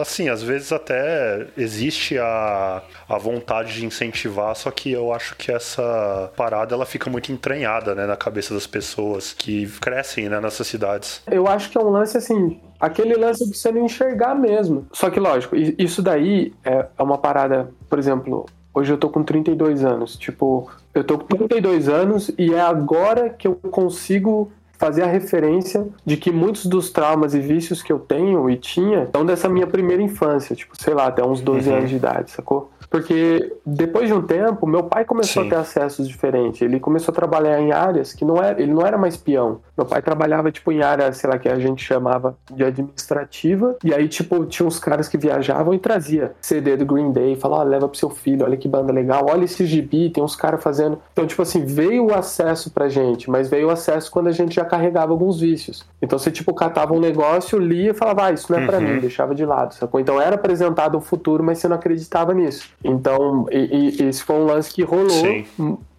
[0.01, 5.51] Assim, às vezes até existe a, a vontade de incentivar, só que eu acho que
[5.51, 10.67] essa parada ela fica muito entranhada, né, na cabeça das pessoas que crescem, né, nessas
[10.67, 11.21] cidades.
[11.29, 14.87] Eu acho que é um lance assim, aquele lance de você não enxergar mesmo.
[14.91, 19.23] Só que lógico, isso daí é, é uma parada, por exemplo, Hoje eu tô com
[19.23, 20.17] 32 anos.
[20.17, 25.87] Tipo, eu tô com 32 anos e é agora que eu consigo fazer a referência
[26.05, 29.65] de que muitos dos traumas e vícios que eu tenho e tinha são dessa minha
[29.65, 31.77] primeira infância, tipo, sei lá, até uns 12 uhum.
[31.77, 32.69] anos de idade, sacou?
[32.95, 35.49] Porque depois de um tempo, meu pai começou Sim.
[35.49, 36.61] a ter acessos diferentes.
[36.61, 39.59] Ele começou a trabalhar em áreas que não era, ele não era mais peão.
[39.75, 43.75] Meu pai trabalhava tipo em área, sei lá, que a gente chamava de administrativa.
[43.83, 47.63] E aí tipo tinha uns caras que viajavam e trazia CD do Green Day, falava,
[47.63, 50.63] oh, leva pro seu filho, olha que banda legal, olha esse gibi, tem uns caras
[50.63, 50.97] fazendo.
[51.11, 54.55] Então tipo assim, veio o acesso pra gente, mas veio o acesso quando a gente
[54.55, 55.85] já carregava alguns vícios.
[56.01, 58.93] Então você tipo catava um negócio, lia e falava, ah, isso não é para mim,
[58.93, 58.99] uhum.
[59.01, 59.99] deixava de lado, sacou?
[59.99, 62.69] Então era apresentado o futuro, mas você não acreditava nisso.
[62.85, 65.09] Então, e, e esse foi um lance que rolou.
[65.09, 65.45] Sim.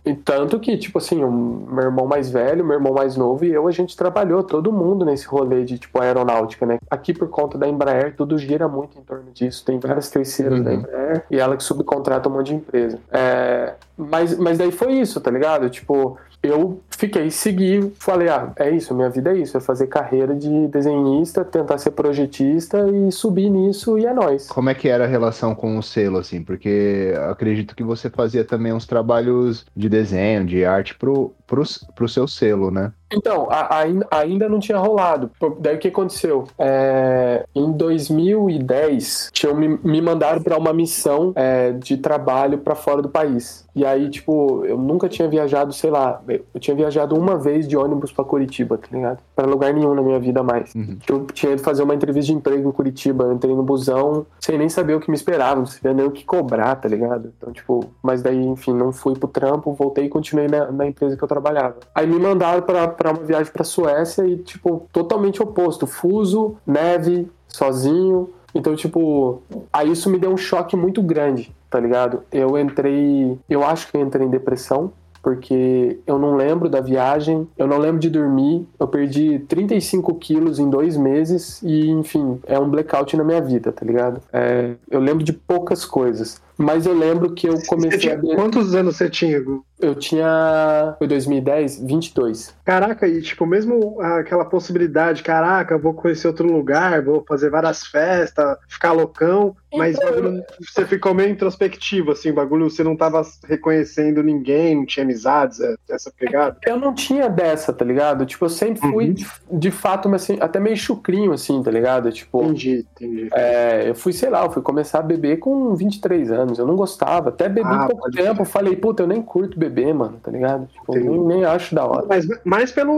[0.07, 3.53] E tanto que, tipo assim, o meu irmão mais velho, meu irmão mais novo e
[3.53, 6.79] eu, a gente trabalhou todo mundo nesse rolê de, tipo, aeronáutica, né?
[6.89, 9.65] Aqui, por conta da Embraer, tudo gira muito em torno disso.
[9.65, 10.65] Tem várias terceiras uhum.
[10.65, 13.01] da Embraer e ela que subcontrata um monte de empresa.
[13.11, 15.69] É, mas, mas daí foi isso, tá ligado?
[15.69, 16.17] Tipo,
[16.47, 20.69] eu fiquei, segui, falei, ah, é isso, minha vida é isso, é fazer carreira de
[20.69, 24.49] desenhista, tentar ser projetista e subir nisso e é nóis.
[24.49, 26.43] Como é que era a relação com o selo, assim?
[26.43, 31.63] Porque acredito que você fazia também uns trabalhos de desenho, de arte pro, pro,
[31.95, 32.93] pro seu selo, né?
[33.13, 35.31] Então, a, a, ainda não tinha rolado.
[35.61, 36.45] Daí o que aconteceu?
[36.59, 43.01] É, em 2010, tinham me, me mandaram para uma missão é, de trabalho para fora
[43.01, 43.67] do país.
[43.77, 47.77] E aí, tipo, eu nunca tinha viajado, sei lá, eu tinha viajado uma vez de
[47.77, 49.19] ônibus para Curitiba, tá ligado?
[49.35, 50.75] Pra lugar nenhum na minha vida mais.
[50.75, 50.97] Uhum.
[51.07, 54.57] Eu tinha ido fazer uma entrevista de emprego em Curitiba, eu entrei no busão, sem
[54.57, 57.31] nem saber o que me esperava, não sabia nem o que cobrar, tá ligado?
[57.37, 61.15] Então, tipo, mas daí, enfim, não fui pro trampo, voltei e continuei na, na empresa
[61.15, 61.77] que eu trabalhava.
[61.95, 65.87] Aí me mandaram pra, pra uma viagem pra Suécia e, tipo, totalmente oposto.
[65.87, 68.31] Fuso, neve, sozinho.
[68.55, 72.23] Então, tipo, aí isso me deu um choque muito grande, tá ligado?
[72.33, 73.39] Eu entrei.
[73.49, 74.93] Eu acho que eu entrei em depressão
[75.27, 80.61] porque eu não lembro da viagem, eu não lembro de dormir, eu perdi 35 quilos
[80.61, 84.21] em dois meses e, enfim, é um blackout na minha vida, tá ligado?
[84.33, 86.41] É, eu lembro de poucas coisas.
[86.57, 88.35] Mas eu lembro que eu comecei tinha, a.
[88.35, 89.65] Quantos anos você tinha, Gu?
[89.79, 90.95] Eu tinha.
[90.99, 92.55] Foi 2010, 22.
[92.65, 98.57] Caraca, e tipo, mesmo aquela possibilidade, caraca, vou conhecer outro lugar, vou fazer várias festas,
[98.69, 104.23] ficar loucão, mas então, bagulho, você ficou meio introspectivo, assim, bagulho, você não tava reconhecendo
[104.23, 106.57] ninguém, não tinha amizades, é, essa pegada?
[106.67, 108.25] Eu não tinha dessa, tá ligado?
[108.25, 109.13] Tipo, eu sempre fui, uhum.
[109.13, 112.11] de, de, fato, mas, assim, até meio chucrinho, assim, tá ligado?
[112.11, 112.43] Tipo.
[112.43, 113.29] Entendi, entendi.
[113.33, 116.59] É, eu fui, sei lá, eu fui começar a beber com 23 anos anos.
[116.59, 117.29] Eu não gostava.
[117.29, 118.45] Até bebi ah, pouco tempo.
[118.45, 118.53] Ser.
[118.53, 120.67] Falei, puta, eu nem curto beber, mano, tá ligado?
[120.67, 122.07] Tipo, nem, nem, acho da hora.
[122.09, 122.93] Mas mais pelo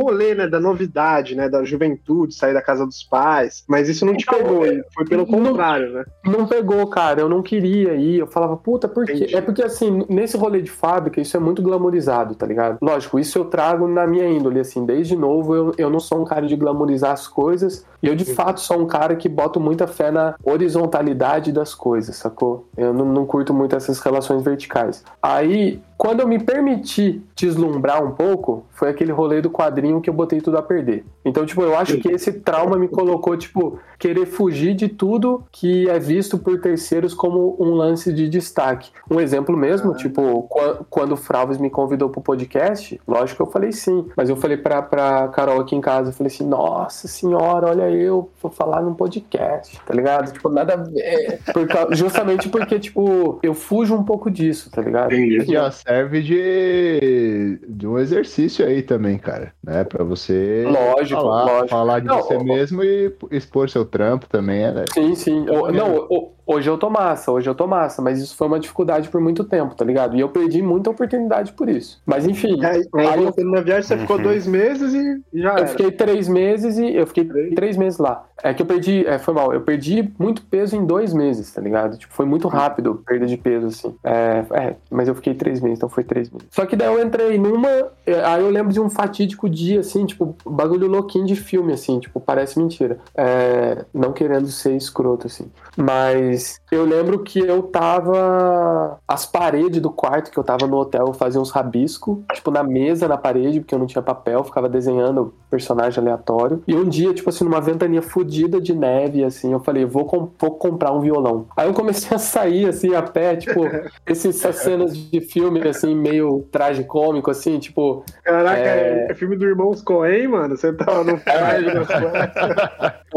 [0.00, 0.46] rolê, né?
[0.46, 1.48] Da novidade, né?
[1.48, 3.64] Da juventude, sair da casa dos pais.
[3.68, 4.64] Mas isso não te então, pegou,
[4.94, 6.04] foi pelo contrário, né?
[6.24, 7.20] Não pegou, cara.
[7.20, 8.18] Eu não queria ir.
[8.18, 9.28] Eu falava, puta, por quê?
[9.32, 12.78] É porque, assim, nesse rolê de fábrica, isso é muito glamorizado, tá ligado?
[12.80, 14.84] Lógico, isso eu trago na minha índole, assim.
[14.84, 17.84] Desde novo, eu, eu não sou um cara de glamorizar as coisas.
[18.02, 22.16] E eu, de fato, sou um cara que boto muita fé na horizontalidade das coisas,
[22.16, 22.68] sacou?
[22.76, 25.04] Eu não, não curto muito essas relações verticais.
[25.22, 30.14] Aí, quando eu me permiti deslumbrar um pouco, foi aquele rolê do quadrinho que eu
[30.14, 31.04] botei tudo a perder.
[31.24, 35.88] Então, tipo, eu acho que esse trauma me colocou, tipo, querer fugir de tudo que
[35.88, 38.90] é visto por terceiros como um lance de destaque.
[39.10, 39.96] Um exemplo mesmo, ah.
[39.96, 40.48] tipo,
[40.90, 44.56] quando o Fralves me convidou pro podcast, lógico que eu falei sim, mas eu falei
[44.56, 48.82] pra, pra Carol aqui em casa, eu falei assim, nossa senhora, olha eu, vou falar
[48.82, 50.32] num podcast, tá ligado?
[50.32, 51.40] Tipo, nada a ver.
[51.52, 55.14] Por, justamente porque, tipo, eu fujo um pouco disso, tá ligado?
[55.14, 55.52] Entendi.
[55.52, 59.84] Já serve de, de um exercício aí também, cara, né?
[59.84, 61.68] Pra você lógico, falar, lógico.
[61.68, 64.84] falar de não, você mesmo e expor seu trampo também, né?
[64.92, 65.46] Sim, sim.
[65.46, 66.08] Eu, não,
[66.46, 69.44] Hoje eu tô massa, hoje eu tô massa, mas isso foi uma dificuldade por muito
[69.44, 70.14] tempo, tá ligado?
[70.14, 72.02] E eu perdi muita oportunidade por isso.
[72.04, 72.62] Mas enfim.
[72.62, 73.50] É, aí, aí eu...
[73.50, 74.00] na viagem você uhum.
[74.00, 75.52] ficou dois meses e já.
[75.52, 75.66] Eu era.
[75.68, 78.26] fiquei três meses e eu fiquei três, três meses lá.
[78.42, 81.60] É que eu perdi, é, foi mal, eu perdi muito peso em dois meses, tá
[81.60, 81.96] ligado?
[81.96, 83.94] Tipo, foi muito rápido perda de peso, assim.
[84.02, 86.48] É, é, mas eu fiquei três meses, então foi três meses.
[86.50, 87.68] Só que daí eu entrei numa.
[88.06, 92.00] É, aí eu lembro de um fatídico dia, assim, tipo, bagulho louquinho de filme, assim,
[92.00, 92.98] tipo, parece mentira.
[93.16, 95.50] É, não querendo ser escroto, assim.
[95.76, 98.98] Mas eu lembro que eu tava.
[99.06, 102.62] As paredes do quarto que eu tava no hotel, eu fazia uns rabiscos, tipo, na
[102.62, 106.62] mesa, na parede, porque eu não tinha papel, ficava desenhando personagem aleatório.
[106.66, 110.30] E um dia, tipo assim, numa ventania fodida de neve, assim, eu falei, vou, com,
[110.38, 111.46] vou comprar um violão.
[111.56, 113.60] Aí eu comecei a sair, assim, a pé, tipo,
[114.06, 118.04] essas cenas de filme, assim, meio tragicômico, assim, tipo.
[118.22, 120.56] Caraca, é, é filme do Irmãos Coen, mano?
[120.56, 121.20] Você tava no.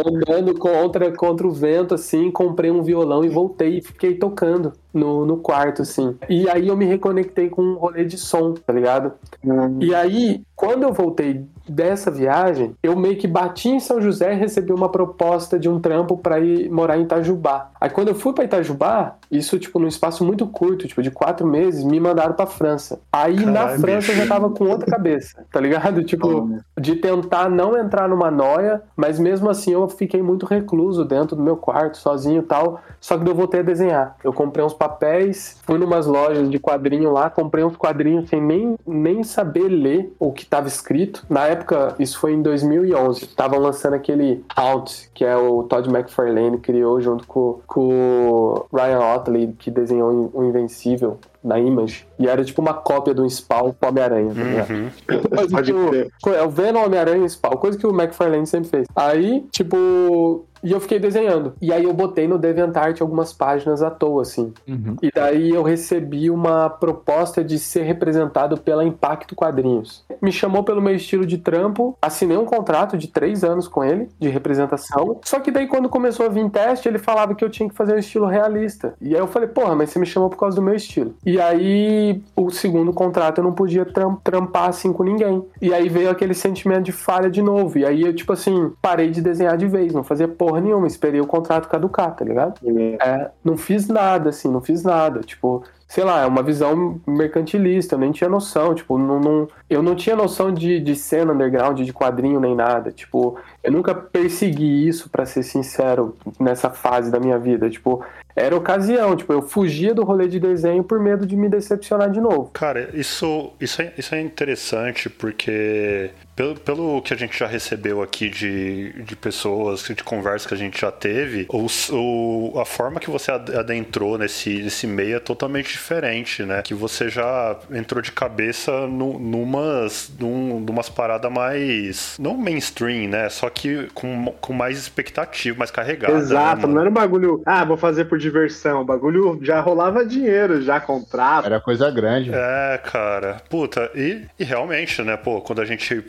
[0.06, 5.26] Andando contra, contra o vento, assim, comprei um violão e voltei e fiquei tocando no,
[5.26, 6.16] no quarto, assim.
[6.30, 9.14] E aí eu me reconectei com um rolê de som, tá ligado?
[9.44, 9.80] Uhum.
[9.82, 14.38] E aí, quando eu voltei dessa viagem, eu meio que bati em São José e
[14.38, 17.72] recebi uma proposta de um trampo para ir morar em Itajubá.
[17.80, 21.46] Aí quando eu fui para Itajubá, isso tipo num espaço muito curto, tipo de quatro
[21.46, 23.00] meses, me mandaram para França.
[23.12, 24.12] Aí Caralho, na França bicho.
[24.12, 26.04] eu já tava com outra cabeça, tá ligado?
[26.08, 31.36] Tipo, de tentar não entrar numa noia, mas mesmo assim eu fiquei muito recluso dentro
[31.36, 32.82] do meu quarto, sozinho e tal.
[33.00, 34.16] Só que eu voltei a desenhar.
[34.24, 38.76] Eu comprei uns papéis, fui numas lojas de quadrinho lá, comprei uns quadrinhos sem nem,
[38.86, 41.26] nem saber ler o que estava escrito.
[41.30, 41.57] Na época,
[42.00, 47.26] isso foi em 2011, estavam lançando aquele Out, que é o Todd McFarlane criou junto
[47.28, 52.06] com, com o Ryan Otley, que desenhou o Invencível na Image.
[52.20, 55.50] E era tipo uma cópia do Spawn com Homem-Aranha, tá uhum.
[55.52, 58.88] Pode o, é o Venom, Homem-Aranha e Spawn, coisa que o McFarlane sempre fez.
[58.96, 61.54] Aí, tipo, e eu fiquei desenhando.
[61.62, 64.54] E aí eu botei no DeviantArt algumas páginas à toa, assim.
[64.68, 64.98] Uhum.
[65.02, 70.04] E daí eu recebi uma proposta de ser representado pela Impacto Quadrinhos.
[70.22, 74.10] Me chamou pelo meu estilo de trampo, assinei um contrato de três anos com ele,
[74.20, 75.22] de representação.
[75.24, 77.96] Só que daí quando começou a vir teste, ele falava que eu tinha que fazer
[77.96, 78.94] um estilo realista.
[79.00, 81.16] E aí eu falei, porra, mas você me chamou por causa do meu estilo.
[81.26, 83.88] E aí o segundo contrato eu não podia
[84.22, 85.46] trampar assim com ninguém.
[85.62, 87.78] E aí veio aquele sentimento de falha de novo.
[87.78, 90.88] E aí eu, tipo assim, parei de desenhar de vez, não fazia porra porra nenhuma,
[90.88, 92.60] esperei o contrato caducar, tá ligado?
[93.02, 95.22] É, não fiz nada, assim, não fiz nada.
[95.22, 99.82] Tipo, sei lá, é uma visão mercantilista, eu nem tinha noção, tipo, não, não, eu
[99.82, 104.88] não tinha noção de, de cena underground, de quadrinho nem nada, tipo, eu nunca persegui
[104.88, 108.04] isso, para ser sincero, nessa fase da minha vida, tipo,
[108.36, 112.22] era ocasião, tipo, eu fugia do rolê de desenho por medo de me decepcionar de
[112.22, 112.52] novo.
[112.54, 118.02] Cara, isso, isso, é, isso é interessante porque pelo, pelo que a gente já recebeu
[118.04, 123.00] aqui de, de pessoas, de conversa que a gente já teve, o, o, a forma
[123.00, 126.62] que você adentrou nesse, nesse meio é totalmente diferente, né?
[126.62, 132.16] Que você já entrou de cabeça no, numas, num, numas paradas mais.
[132.20, 133.30] não mainstream, né?
[133.30, 136.14] Só que com, com mais expectativa, mais carregada.
[136.14, 138.82] Né, Exato, né, não era um bagulho, ah, vou fazer por diversão.
[138.82, 141.48] O bagulho já rolava dinheiro, já contrato.
[141.48, 142.30] Era coisa grande.
[142.32, 143.42] É, cara.
[143.50, 146.00] Puta, e, e realmente, né, pô, quando a gente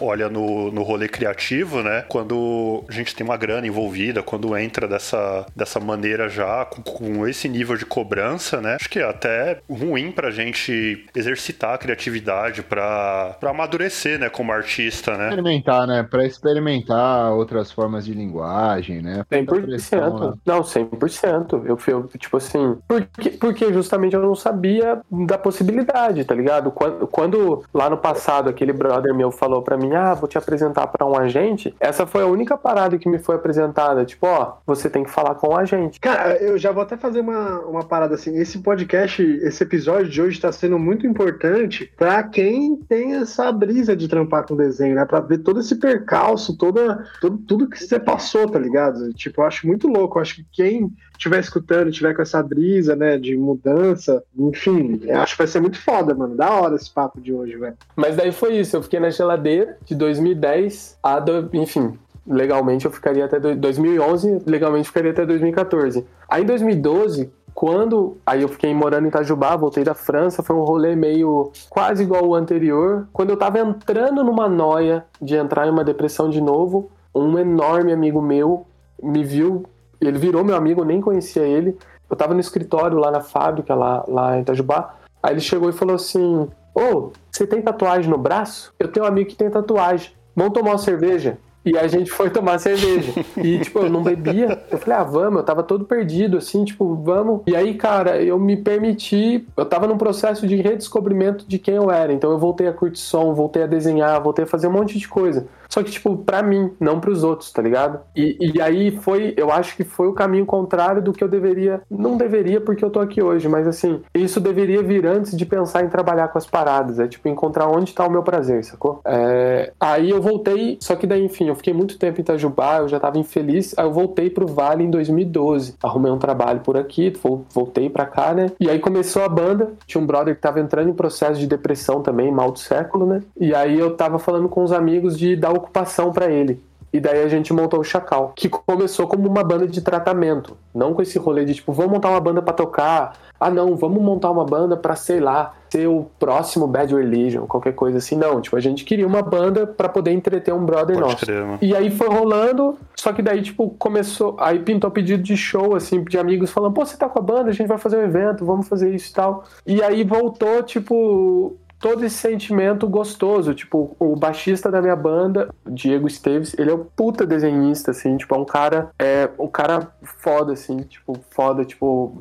[0.00, 4.86] olha no, no rolê criativo, né, quando a gente tem uma grana envolvida, quando entra
[4.86, 9.60] dessa, dessa maneira já, com, com esse nível de cobrança, né, acho que é até
[9.70, 15.28] ruim pra gente exercitar a criatividade pra, pra amadurecer, né, como artista, né.
[15.28, 19.24] Experimentar, né, pra experimentar outras formas de linguagem, né.
[19.30, 19.62] 100%.
[19.62, 20.32] Pressão, né?
[20.44, 21.64] Não, 100%.
[21.66, 26.70] Eu, eu tipo assim, porque, porque justamente eu não sabia da possibilidade, tá ligado?
[26.70, 30.86] Quando, quando lá no passado aquele brother meu falou para mim, ah, vou te apresentar
[30.86, 34.04] para um agente, essa foi a única parada que me foi apresentada.
[34.04, 35.98] Tipo, ó, você tem que falar com o agente.
[35.98, 38.36] Cara, eu já vou até fazer uma, uma parada assim.
[38.36, 43.96] Esse podcast esse episódio de hoje está sendo muito importante para quem tem essa brisa
[43.96, 45.04] de trampar com desenho, né?
[45.04, 49.12] Para ver todo esse percalço, toda, todo, tudo que você passou, tá ligado?
[49.12, 50.18] Tipo, eu acho muito louco.
[50.18, 55.34] Eu acho que quem estiver escutando, tiver com essa brisa, né, de mudança, enfim, acho
[55.34, 56.36] que vai ser muito foda, mano.
[56.36, 57.76] Da hora esse papo de hoje, velho.
[57.94, 61.96] Mas daí foi isso, eu fiquei na geladeira de 2010 a, do, enfim,
[62.26, 66.04] legalmente eu ficaria até 2011, legalmente ficaria até 2014.
[66.28, 70.64] Aí em 2012, quando aí eu fiquei morando em Itajubá, voltei da França, foi um
[70.64, 73.06] rolê meio quase igual o anterior.
[73.12, 77.92] Quando eu tava entrando numa noia de entrar em uma depressão de novo, um enorme
[77.92, 78.66] amigo meu
[79.02, 79.64] me viu,
[80.06, 81.76] ele virou meu amigo, eu nem conhecia ele.
[82.08, 84.94] Eu tava no escritório lá na fábrica, lá, lá em Itajubá.
[85.22, 88.72] Aí ele chegou e falou assim: Ô, oh, você tem tatuagem no braço?
[88.78, 90.12] Eu tenho um amigo que tem tatuagem.
[90.34, 91.38] Vamos tomar uma cerveja?
[91.64, 93.12] E a gente foi tomar cerveja.
[93.36, 94.62] E, tipo, eu não bebia.
[94.70, 95.38] Eu falei, ah, vamos.
[95.38, 97.42] Eu tava todo perdido, assim, tipo, vamos.
[97.46, 99.46] E aí, cara, eu me permiti.
[99.56, 102.12] Eu tava num processo de redescobrimento de quem eu era.
[102.12, 105.08] Então eu voltei a curtir som, voltei a desenhar, voltei a fazer um monte de
[105.08, 105.46] coisa.
[105.72, 108.00] Só que, tipo, pra mim, não pros outros, tá ligado?
[108.14, 111.80] E, e aí foi, eu acho que foi o caminho contrário do que eu deveria.
[111.90, 115.82] Não deveria porque eu tô aqui hoje, mas assim, isso deveria vir antes de pensar
[115.82, 117.00] em trabalhar com as paradas.
[117.00, 119.00] É tipo, encontrar onde tá o meu prazer, sacou?
[119.06, 119.72] É...
[119.80, 122.98] Aí eu voltei, só que daí, enfim, eu fiquei muito tempo em Itajubá, eu já
[122.98, 123.74] tava infeliz.
[123.76, 125.74] Aí eu voltei pro Vale em 2012.
[125.82, 127.12] Arrumei um trabalho por aqui,
[127.50, 128.50] voltei pra cá, né?
[128.58, 129.72] E aí começou a banda.
[129.86, 133.22] Tinha um brother que tava entrando em processo de depressão também, mal do século, né?
[133.38, 136.60] E aí eu tava falando com os amigos de dar ocupação para ele.
[136.92, 140.92] E daí a gente montou o Chacal, que começou como uma banda de tratamento, não
[140.92, 143.16] com esse rolê de tipo, vamos montar uma banda para tocar.
[143.40, 147.72] Ah, não, vamos montar uma banda para sei lá, ser o próximo Bad Religion, qualquer
[147.72, 148.14] coisa assim.
[148.14, 151.24] Não, tipo, a gente queria uma banda para poder entreter um brother Pode nosso.
[151.24, 154.36] Crer, e aí foi rolando, só que daí, tipo, começou.
[154.38, 157.48] Aí pintou pedido de show, assim, de amigos falando, pô, você tá com a banda,
[157.48, 159.44] a gente vai fazer um evento, vamos fazer isso e tal.
[159.66, 163.52] E aí voltou, tipo, todo esse sentimento gostoso.
[163.52, 168.34] Tipo, o baixista da minha banda, Diego Esteves, ele é um puta desenhista, assim, tipo,
[168.34, 172.16] é um cara, é um cara foda, assim, tipo, foda, tipo,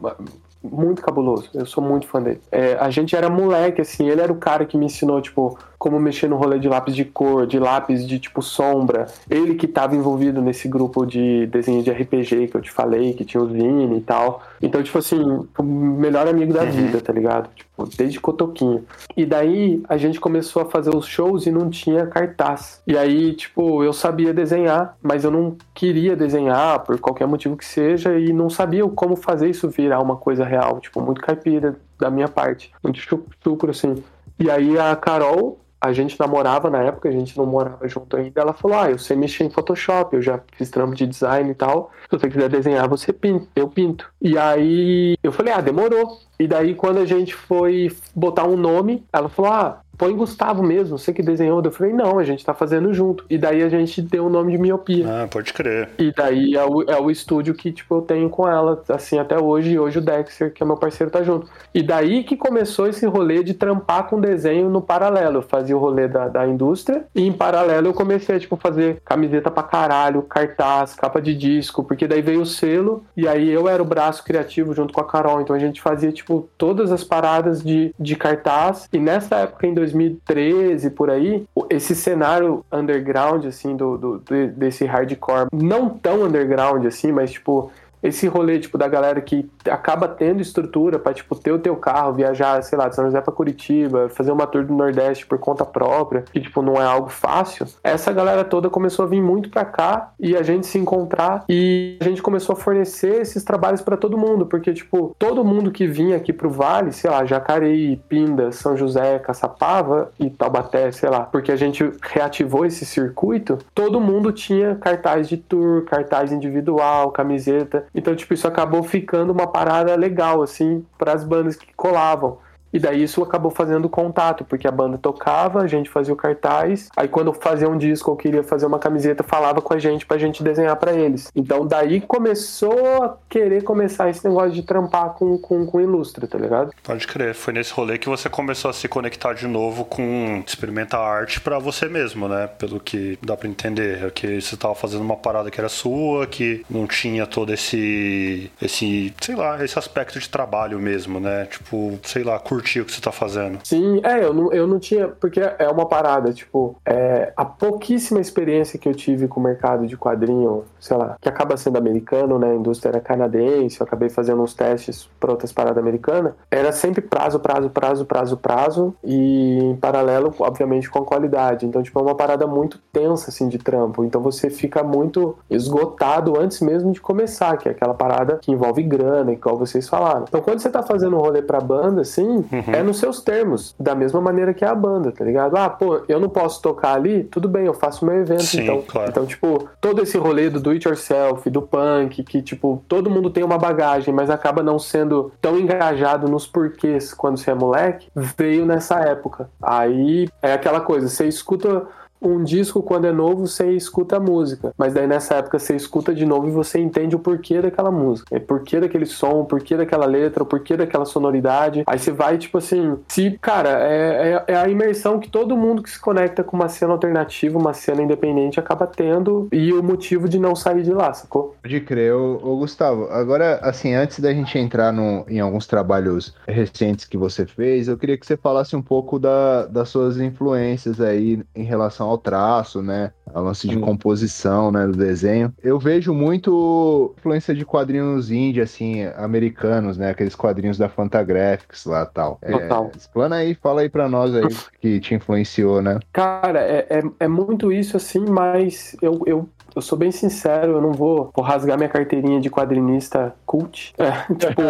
[0.63, 1.49] muito cabuloso.
[1.53, 2.41] Eu sou muito fã dele.
[2.51, 5.99] É, a gente era moleque, assim, ele era o cara que me ensinou, tipo, como
[5.99, 9.07] mexer no rolê de lápis de cor, de lápis de tipo sombra.
[9.27, 13.25] Ele que estava envolvido nesse grupo de desenho de RPG que eu te falei, que
[13.25, 14.43] tinha o Vini e tal.
[14.61, 15.19] Então, tipo assim,
[15.57, 16.69] o melhor amigo da uhum.
[16.69, 17.49] vida, tá ligado?
[17.55, 18.85] Tipo, desde Cotoquinho.
[19.17, 22.79] E daí a gente começou a fazer os shows e não tinha cartaz.
[22.85, 27.65] E aí, tipo, eu sabia desenhar, mas eu não queria desenhar por qualquer motivo que
[27.65, 30.79] seja e não sabia como fazer isso virar uma coisa real.
[30.79, 32.71] Tipo, muito caipira da minha parte.
[32.83, 33.95] Muito chucro, assim.
[34.41, 38.39] E aí a Carol, a gente namorava na época, a gente não morava junto ainda.
[38.39, 41.55] Ela falou: Ah, eu sei mexer em Photoshop, eu já fiz trampo de design e
[41.55, 41.91] tal.
[42.03, 44.07] Se você quiser desenhar, você pinta, eu pinto.
[44.21, 46.19] E aí eu falei: Ah, demorou.
[46.39, 50.97] E daí, quando a gente foi botar um nome, ela falou: Ah, põe Gustavo mesmo,
[50.97, 51.61] você que desenhou.
[51.63, 53.25] Eu falei, não, a gente tá fazendo junto.
[53.29, 55.05] E daí a gente deu o nome de Miopia.
[55.07, 55.89] Ah, pode crer.
[55.99, 59.37] E daí é o, é o estúdio que, tipo, eu tenho com ela, assim, até
[59.37, 59.71] hoje.
[59.71, 61.47] E hoje o Dexter, que é meu parceiro, tá junto.
[61.73, 65.37] E daí que começou esse rolê de trampar com desenho no paralelo.
[65.37, 69.01] Eu fazia o rolê da, da indústria e em paralelo eu comecei a, tipo, fazer
[69.05, 73.67] camiseta pra caralho, cartaz, capa de disco, porque daí veio o selo e aí eu
[73.67, 75.41] era o braço criativo junto com a Carol.
[75.41, 78.87] Então a gente fazia, tipo, todas as paradas de, de cartaz.
[78.91, 84.19] E nessa época, em 2013 por aí, esse cenário underground assim do, do,
[84.55, 87.71] desse hardcore, não tão underground assim, mas tipo
[88.01, 92.13] esse rolê, tipo, da galera que acaba tendo estrutura para tipo, ter o teu carro,
[92.13, 95.65] viajar, sei lá, de São José pra Curitiba, fazer uma tour do Nordeste por conta
[95.65, 99.65] própria, que, tipo, não é algo fácil, essa galera toda começou a vir muito pra
[99.65, 103.97] cá e a gente se encontrar e a gente começou a fornecer esses trabalhos para
[103.97, 108.51] todo mundo, porque, tipo, todo mundo que vinha aqui pro Vale, sei lá, Jacareí, Pinda,
[108.51, 114.31] São José, Caçapava e Taubaté, sei lá, porque a gente reativou esse circuito, todo mundo
[114.31, 120.41] tinha cartaz de tour, cartaz individual, camiseta, então, tipo, isso acabou ficando uma parada legal,
[120.41, 122.39] assim, para as bandas que colavam.
[122.73, 126.89] E daí isso acabou fazendo contato, porque a banda tocava, a gente fazia o cartaz,
[126.95, 130.17] aí quando fazia um disco ou queria fazer uma camiseta, falava com a gente pra
[130.17, 131.31] gente desenhar para eles.
[131.35, 136.37] Então daí começou a querer começar esse negócio de trampar com, com, com Ilustra, tá
[136.37, 136.71] ligado?
[136.83, 141.01] Pode crer, foi nesse rolê que você começou a se conectar de novo com experimentar
[141.01, 142.47] arte para você mesmo, né?
[142.47, 146.25] Pelo que dá para entender, é que você tava fazendo uma parada que era sua,
[146.25, 151.45] que não tinha todo esse esse, sei lá, esse aspecto de trabalho mesmo, né?
[151.45, 153.59] Tipo, sei lá, curtir curtir o que você tá fazendo.
[153.63, 158.21] Sim, é, eu não, eu não tinha, porque é uma parada, tipo, é, a pouquíssima
[158.21, 162.37] experiência que eu tive com o mercado de quadrinho, sei lá, que acaba sendo americano,
[162.37, 166.71] né, a indústria era canadense, eu acabei fazendo uns testes para outras paradas americanas, era
[166.71, 171.65] sempre prazo, prazo, prazo, prazo, prazo, e em paralelo, obviamente, com a qualidade.
[171.65, 174.03] Então, tipo, é uma parada muito tensa, assim, de trampo.
[174.03, 178.83] Então você fica muito esgotado antes mesmo de começar, que é aquela parada que envolve
[178.83, 180.25] grana, igual vocês falaram.
[180.27, 182.73] Então, quando você tá fazendo um rolê pra banda, assim, uhum.
[182.73, 185.55] é nos seus termos, da mesma maneira que a banda, tá ligado?
[185.57, 188.83] Ah, pô, eu não posso tocar ali, tudo bem, eu faço meu evento, Sim, então.
[188.87, 189.09] Claro.
[189.09, 193.29] Então, tipo, todo esse rolê do do it yourself, do punk, que, tipo, todo mundo
[193.29, 198.09] tem uma bagagem, mas acaba não sendo tão engajado nos porquês quando você é moleque,
[198.15, 199.49] veio nessa época.
[199.61, 201.87] Aí é aquela coisa, você escuta
[202.21, 204.73] um disco, quando é novo, você escuta a música.
[204.77, 208.35] Mas daí nessa época você escuta de novo e você entende o porquê daquela música.
[208.35, 211.83] O porquê daquele som, o porquê daquela letra, o porquê daquela sonoridade.
[211.87, 212.97] Aí você vai, tipo assim.
[213.07, 216.69] Se, cara, é, é, é, a imersão que todo mundo que se conecta com uma
[216.69, 219.47] cena alternativa, uma cena independente, acaba tendo.
[219.51, 221.55] E o motivo de não sair de lá, sacou?
[221.63, 223.07] Pode crer, ô Gustavo.
[223.09, 227.97] Agora, assim, antes da gente entrar no, em alguns trabalhos recentes que você fez, eu
[227.97, 232.81] queria que você falasse um pouco da, das suas influências aí em relação ao traço,
[232.81, 233.11] né?
[233.33, 235.53] A lance de composição, né, do desenho.
[235.63, 240.09] Eu vejo muito influência de quadrinhos indie, assim, americanos, né?
[240.09, 242.37] Aqueles quadrinhos da Fantagraphics lá tal.
[242.41, 242.91] É, Total.
[242.95, 244.49] explana aí, fala aí pra nós aí
[244.81, 245.99] que te influenciou, né?
[246.11, 250.81] Cara, é, é, é muito isso, assim, mas eu, eu eu sou bem sincero, eu
[250.81, 253.93] não vou, vou rasgar minha carteirinha de quadrinista cult.
[253.97, 254.61] É, tipo,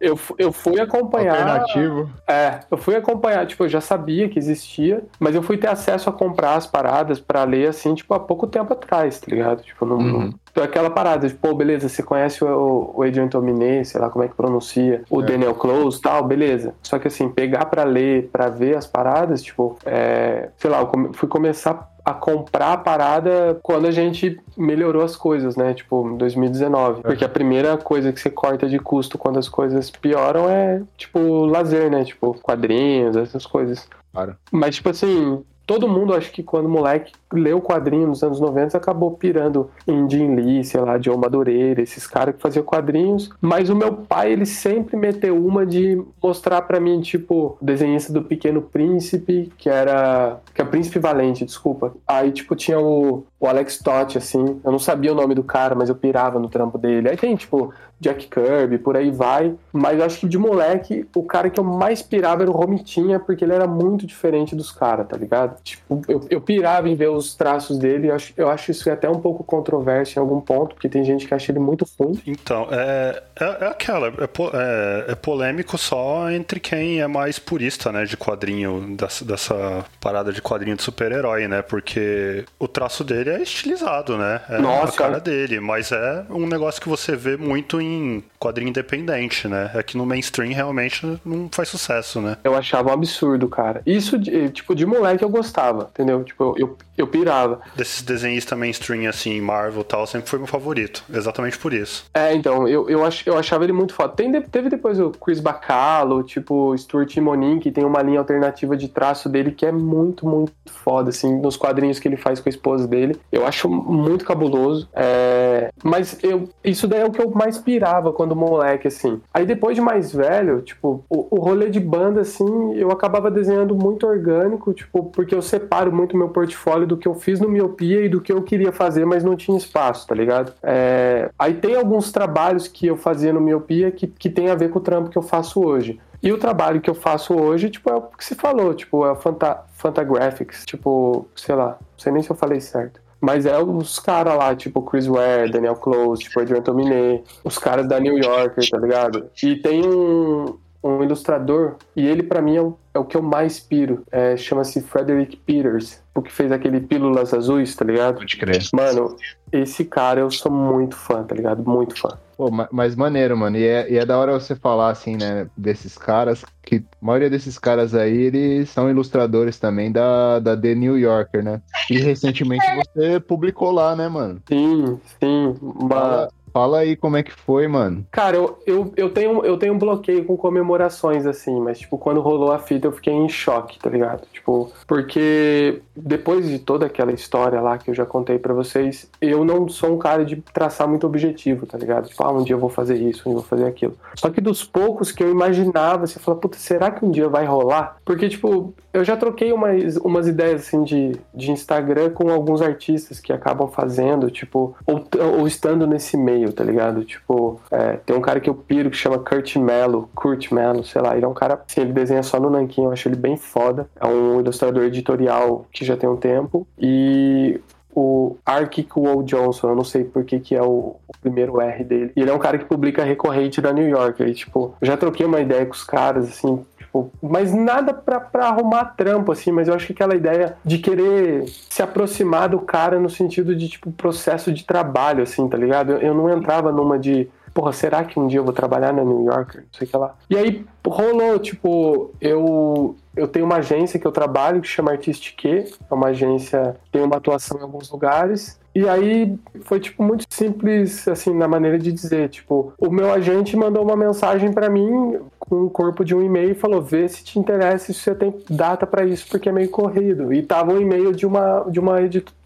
[0.00, 1.38] eu, eu fui acompanhar.
[1.38, 2.10] Alternativo.
[2.26, 6.08] É, eu fui acompanhar, tipo, eu já sabia que existia, mas eu fui ter acesso
[6.08, 9.62] a comprar as paradas para ler assim, tipo, há pouco tempo atrás, tá ligado?
[9.62, 9.98] Tipo, não.
[9.98, 10.32] Uhum.
[10.50, 14.24] Então, aquela parada, tipo, pô, beleza, você conhece o, o Adrian Tominé, sei lá como
[14.24, 15.24] é que pronuncia, o é.
[15.24, 16.74] Daniel Close tal, beleza.
[16.82, 21.12] Só que assim, pegar para ler, para ver as paradas, tipo, é, sei lá, eu
[21.12, 25.74] fui começar a comprar a parada quando a gente melhorou as coisas, né?
[25.74, 27.02] Tipo, 2019.
[27.02, 31.44] Porque a primeira coisa que você corta de custo quando as coisas pioram é, tipo,
[31.44, 32.04] lazer, né?
[32.04, 33.86] Tipo, quadrinhos, essas coisas.
[34.10, 34.36] Claro.
[34.50, 38.74] Mas, tipo assim, todo mundo, acho que quando moleque leu o quadrinho nos anos 90,
[38.78, 43.28] acabou pirando em Jim Lee, sei lá, John Madureira, esses caras que faziam quadrinhos.
[43.38, 48.22] Mas o meu pai, ele sempre meteu uma de mostrar para mim, tipo, desenhista do
[48.22, 50.40] Pequeno Príncipe, que era.
[50.54, 51.92] que é o Príncipe Valente, desculpa.
[52.06, 54.58] Aí, tipo, tinha o, o Alex Totti, assim.
[54.64, 57.10] Eu não sabia o nome do cara, mas eu pirava no trampo dele.
[57.10, 59.54] Aí tem, tipo, Jack Kirby, por aí vai.
[59.72, 63.44] Mas acho que de moleque, o cara que eu mais pirava era o Romitinha, porque
[63.44, 65.60] ele era muito diferente dos caras, tá ligado?
[65.62, 68.08] Tipo, eu, eu pirava em ver os traços dele.
[68.08, 71.26] Eu acho, eu acho isso até um pouco controverso em algum ponto, porque tem gente
[71.26, 72.20] que acha ele muito ruim.
[72.26, 74.08] Então, é, é, é aquela.
[74.08, 79.84] É, é, é, polêmico só entre quem é mais purista, né, de quadrinho, dessa, dessa
[80.00, 81.62] parada de quadrinho de super-herói, né?
[81.62, 84.40] Porque o traço dele é estilizado, né?
[84.48, 84.92] É Nossa.
[84.92, 89.48] a cara dele, mas é um negócio que você vê muito em quadrinho, quadrinho independente,
[89.48, 89.70] né?
[89.74, 92.36] É que no mainstream realmente não faz sucesso, né?
[92.44, 93.82] Eu achava um absurdo, cara.
[93.86, 94.18] Isso,
[94.52, 96.22] tipo, de moleque eu gostava, entendeu?
[96.24, 97.60] Tipo, eu, eu pirava.
[97.74, 101.04] Desses desenhistas mainstream, assim, Marvel e tal, sempre foi meu favorito.
[101.12, 102.04] Exatamente por isso.
[102.14, 104.14] É, então, eu, eu, ach, eu achava ele muito foda.
[104.14, 108.88] Tem, teve depois o Chris Bacalo, tipo, Stuart Monin, que tem uma linha alternativa de
[108.88, 112.50] traço dele que é muito, muito foda, assim, nos quadrinhos que ele faz com a
[112.50, 113.18] esposa dele.
[113.30, 114.88] Eu acho muito cabuloso.
[114.92, 115.70] É...
[115.82, 119.20] Mas eu, isso daí é o que eu mais pirava pirava quando moleque, assim.
[119.32, 123.74] Aí depois de mais velho, tipo, o, o rolê de banda, assim, eu acabava desenhando
[123.74, 128.04] muito orgânico, tipo, porque eu separo muito meu portfólio do que eu fiz no Miopia
[128.04, 130.52] e do que eu queria fazer, mas não tinha espaço, tá ligado?
[130.62, 131.30] É...
[131.38, 134.78] Aí tem alguns trabalhos que eu fazia no Miopia que, que tem a ver com
[134.78, 136.00] o trampo que eu faço hoje.
[136.22, 139.12] E o trabalho que eu faço hoje, tipo, é o que se falou, tipo, é
[139.12, 143.00] o Fanta Fantagraphics, tipo, sei lá, não sei nem se eu falei certo.
[143.20, 147.88] Mas é os caras lá, tipo Chris Ware, Daniel Close, tipo Adrian Tominé, os caras
[147.88, 149.28] da New Yorker, tá ligado?
[149.42, 153.22] E tem um, um ilustrador, e ele para mim é o, é o, que eu
[153.22, 154.04] mais piro.
[154.10, 158.16] É, Chama-se Frederick Peters, o que fez aquele Pílulas Azuis, tá ligado?
[158.16, 158.62] Pode crer.
[158.72, 159.16] Mano,
[159.52, 161.68] esse cara eu sou muito fã, tá ligado?
[161.68, 162.16] Muito fã.
[162.38, 163.56] Pô, mas maneiro, mano.
[163.56, 167.28] E é, e é da hora você falar, assim, né, desses caras, que a maioria
[167.28, 171.60] desses caras aí, eles são ilustradores também da, da The New Yorker, né?
[171.90, 172.64] E recentemente
[172.94, 174.40] você publicou lá, né, mano?
[174.48, 175.56] Sim, sim.
[175.60, 176.28] Uma...
[176.52, 178.06] Fala, aí como é que foi, mano.
[178.10, 182.20] Cara, eu, eu, eu, tenho, eu tenho um bloqueio com comemorações, assim, mas, tipo, quando
[182.20, 184.26] rolou a fita eu fiquei em choque, tá ligado?
[184.32, 189.44] Tipo, porque depois de toda aquela história lá que eu já contei para vocês, eu
[189.44, 192.08] não sou um cara de traçar muito objetivo, tá ligado?
[192.08, 193.96] Tipo, ah, um dia eu vou fazer isso, um dia eu vou fazer aquilo.
[194.14, 197.44] Só que dos poucos que eu imaginava, você fala, puta, será que um dia vai
[197.44, 197.96] rolar?
[198.04, 203.20] Porque, tipo, eu já troquei umas, umas ideias, assim, de, de Instagram com alguns artistas
[203.20, 205.04] que acabam fazendo, tipo, ou,
[205.38, 207.04] ou estando nesse meio, tá ligado?
[207.04, 211.02] Tipo, é, tem um cara que eu piro que chama Kurt Mello, Kurt Mello, sei
[211.02, 213.36] lá, ele é um cara, assim, ele desenha só no Nankin, eu acho ele bem
[213.36, 213.88] foda.
[214.00, 216.66] É um ilustrador editorial que já tem um tempo.
[216.78, 217.60] E
[217.94, 221.82] o Arkick Wall Johnson, eu não sei por que, que é o, o, primeiro R
[221.82, 222.12] dele.
[222.14, 224.22] E ele é um cara que publica recorrente da New York.
[224.22, 228.48] E, tipo, já troquei uma ideia com os caras, assim, tipo, mas nada pra, pra
[228.48, 232.98] arrumar trampo, assim, mas eu acho que aquela ideia de querer se aproximar do cara
[232.98, 235.92] no sentido de, tipo, processo de trabalho, assim, tá ligado?
[235.92, 239.02] Eu, eu não entrava numa de porra, será que um dia eu vou trabalhar na
[239.02, 239.62] New Yorker?
[239.62, 240.14] Não sei o que lá.
[240.30, 245.44] E aí rolou, tipo, eu eu tenho uma agência que eu trabalho que chama Artistic,
[245.44, 248.60] é uma agência que tem uma atuação em alguns lugares.
[248.78, 253.56] E aí foi tipo muito simples assim na maneira de dizer, tipo, o meu agente
[253.56, 257.24] mandou uma mensagem para mim com o corpo de um e-mail e falou: "Vê se
[257.24, 260.32] te interessa, se você tem data para isso, porque é meio corrido".
[260.32, 261.96] E tava um e-mail de uma de uma,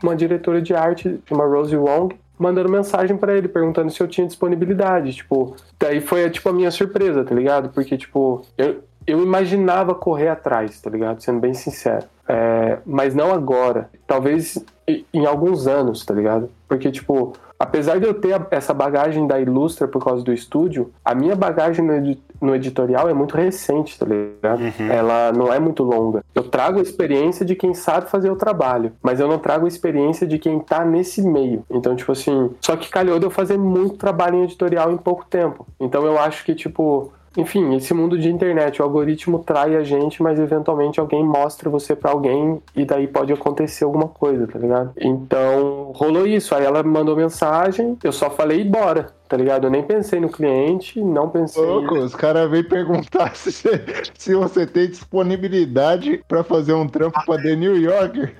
[0.03, 4.26] uma diretora de arte, uma Rosie Wong, mandando mensagem para ele, perguntando se eu tinha
[4.26, 5.12] disponibilidade.
[5.12, 7.68] Tipo, daí foi tipo a minha surpresa, tá ligado?
[7.68, 11.22] Porque, tipo, eu, eu imaginava correr atrás, tá ligado?
[11.22, 12.07] Sendo bem sincero.
[12.29, 13.91] É, mas não agora.
[14.07, 14.64] Talvez
[15.12, 16.51] em alguns anos, tá ligado?
[16.68, 21.14] Porque, tipo, apesar de eu ter essa bagagem da Ilustra por causa do estúdio, a
[21.14, 24.61] minha bagagem no, edi no editorial é muito recente, tá ligado?
[24.61, 24.91] Uhum.
[24.91, 26.25] Ela não é muito longa.
[26.35, 29.68] Eu trago a experiência de quem sabe fazer o trabalho, mas eu não trago a
[29.68, 31.64] experiência de quem tá nesse meio.
[31.70, 35.25] Então, tipo assim, só que calhou de eu fazer muito trabalho em editorial em pouco
[35.25, 35.66] tempo.
[35.79, 40.22] Então eu acho que, tipo, enfim, esse mundo de internet, o algoritmo trai a gente,
[40.22, 44.93] mas eventualmente alguém mostra você para alguém e daí pode acontecer alguma coisa, tá ligado?
[45.01, 46.55] Então, rolou isso.
[46.55, 49.66] Aí ela mandou mensagem, eu só falei bora tá ligado?
[49.66, 51.64] Eu nem pensei no cliente, não pensei.
[51.64, 57.18] Louco, os caras vêm perguntar se, você, se você tem disponibilidade para fazer um trampo
[57.24, 58.37] pra The New Yorker.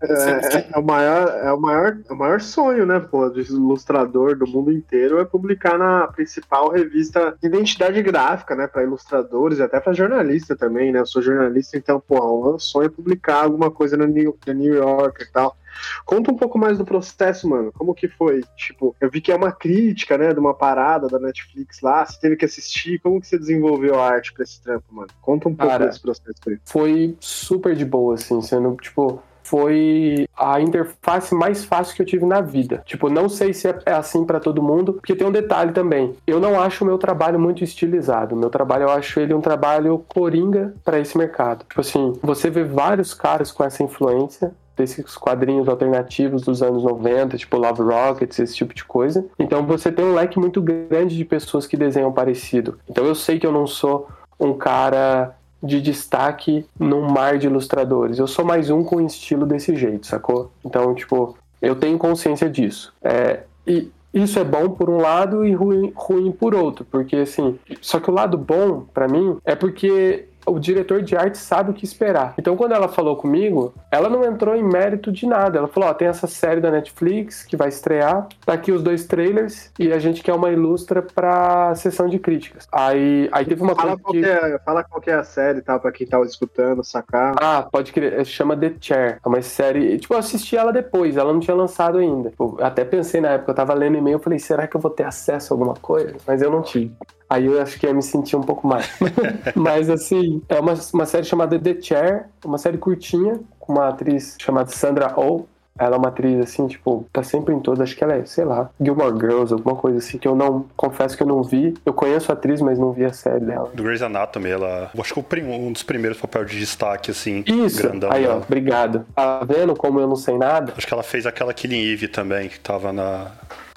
[0.00, 4.34] É, é, o maior, é, o maior, é o maior sonho, né, pô, de ilustrador
[4.34, 9.62] do mundo inteiro é publicar na principal revista de identidade gráfica, né, para ilustradores e
[9.62, 11.00] até para jornalista também, né?
[11.00, 14.54] Eu sou jornalista, então, pô, o meu sonho é publicar alguma coisa na New, na
[14.54, 15.54] New Yorker e tal.
[16.04, 17.72] Conta um pouco mais do processo, mano.
[17.72, 18.42] Como que foi?
[18.56, 22.04] Tipo, eu vi que é uma crítica, né, de uma parada da Netflix lá.
[22.04, 23.00] Você teve que assistir.
[23.00, 25.08] Como que você desenvolveu a arte pra esse trampo, mano?
[25.20, 26.58] Conta um pouco Cara, desse processo aí.
[26.64, 32.24] Foi super de boa, assim, sendo, tipo, foi a interface mais fácil que eu tive
[32.24, 32.82] na vida.
[32.86, 36.14] Tipo, não sei se é assim para todo mundo, porque tem um detalhe também.
[36.24, 38.36] Eu não acho o meu trabalho muito estilizado.
[38.36, 41.64] Meu trabalho, eu acho ele um trabalho coringa para esse mercado.
[41.68, 47.36] Tipo assim, você vê vários caras com essa influência, desses quadrinhos alternativos dos anos 90,
[47.36, 49.24] tipo Love Rockets, esse tipo de coisa.
[49.38, 52.78] Então você tem um leque muito grande de pessoas que desenham parecido.
[52.88, 54.08] Então eu sei que eu não sou
[54.38, 58.18] um cara de destaque num mar de ilustradores.
[58.18, 60.50] Eu sou mais um com estilo desse jeito, sacou?
[60.64, 62.94] Então, tipo, eu tenho consciência disso.
[63.02, 67.58] É, e isso é bom por um lado e ruim, ruim por outro, porque assim,
[67.80, 71.74] só que o lado bom para mim é porque o diretor de arte sabe o
[71.74, 72.34] que esperar.
[72.38, 75.58] Então, quando ela falou comigo, ela não entrou em mérito de nada.
[75.58, 79.04] Ela falou: Ó, tem essa série da Netflix que vai estrear, tá aqui os dois
[79.04, 82.66] trailers e a gente quer uma ilustra pra sessão de críticas.
[82.72, 84.26] Aí, aí teve uma fala coisa.
[84.26, 84.32] Que...
[84.32, 85.78] É, fala qual é a série, tá?
[85.78, 87.34] Pra quem tava escutando, sacar.
[87.40, 88.24] Ah, pode crer.
[88.24, 89.18] Chama The Chair.
[89.24, 89.98] É uma série.
[89.98, 92.32] Tipo, eu assisti ela depois, ela não tinha lançado ainda.
[92.38, 94.90] Eu até pensei na época, eu tava lendo e-mail, eu falei: será que eu vou
[94.90, 96.16] ter acesso a alguma coisa?
[96.26, 96.92] Mas eu não tive.
[97.30, 98.90] Aí eu acho que ia me sentir um pouco mais.
[99.54, 104.36] Mas assim, é uma, uma série chamada The Chair, uma série curtinha, com uma atriz
[104.40, 105.44] chamada Sandra Oh.
[105.78, 108.44] Ela é uma atriz, assim, tipo, tá sempre em todas, acho que ela é, sei
[108.44, 111.72] lá, Gilmore Girls, alguma coisa assim, que eu não, confesso que eu não vi.
[111.86, 113.70] Eu conheço a atriz, mas não vi a série dela.
[113.72, 118.12] Do Grey's Anatomy, ela, acho que um dos primeiros papéis de destaque, assim, Isso, grandão.
[118.12, 119.06] aí ó, obrigado.
[119.14, 120.74] Tá vendo como eu não sei nada?
[120.76, 123.30] Acho que ela fez aquela Killing Eve também, que tava na...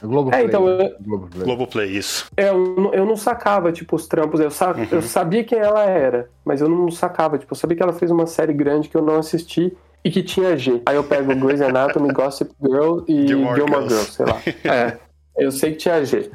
[0.07, 0.41] Globoplay.
[0.41, 1.43] É, então eu, Globoplay.
[1.43, 2.27] Globoplay, isso.
[2.35, 4.39] É, eu, eu não sacava, tipo, os trampos.
[4.39, 4.87] Eu, sa uhum.
[4.91, 7.37] eu sabia quem ela era, mas eu não sacava.
[7.37, 10.21] Tipo, eu sabia que ela fez uma série grande que eu não assisti e que
[10.21, 10.81] tinha G.
[10.85, 14.11] Aí eu pego Grey's Anatomy, Gossip Girl e Gilmore, Gilmore Girls.
[14.11, 14.41] sei lá.
[14.65, 14.97] É.
[15.35, 16.29] Eu sei que tinha G.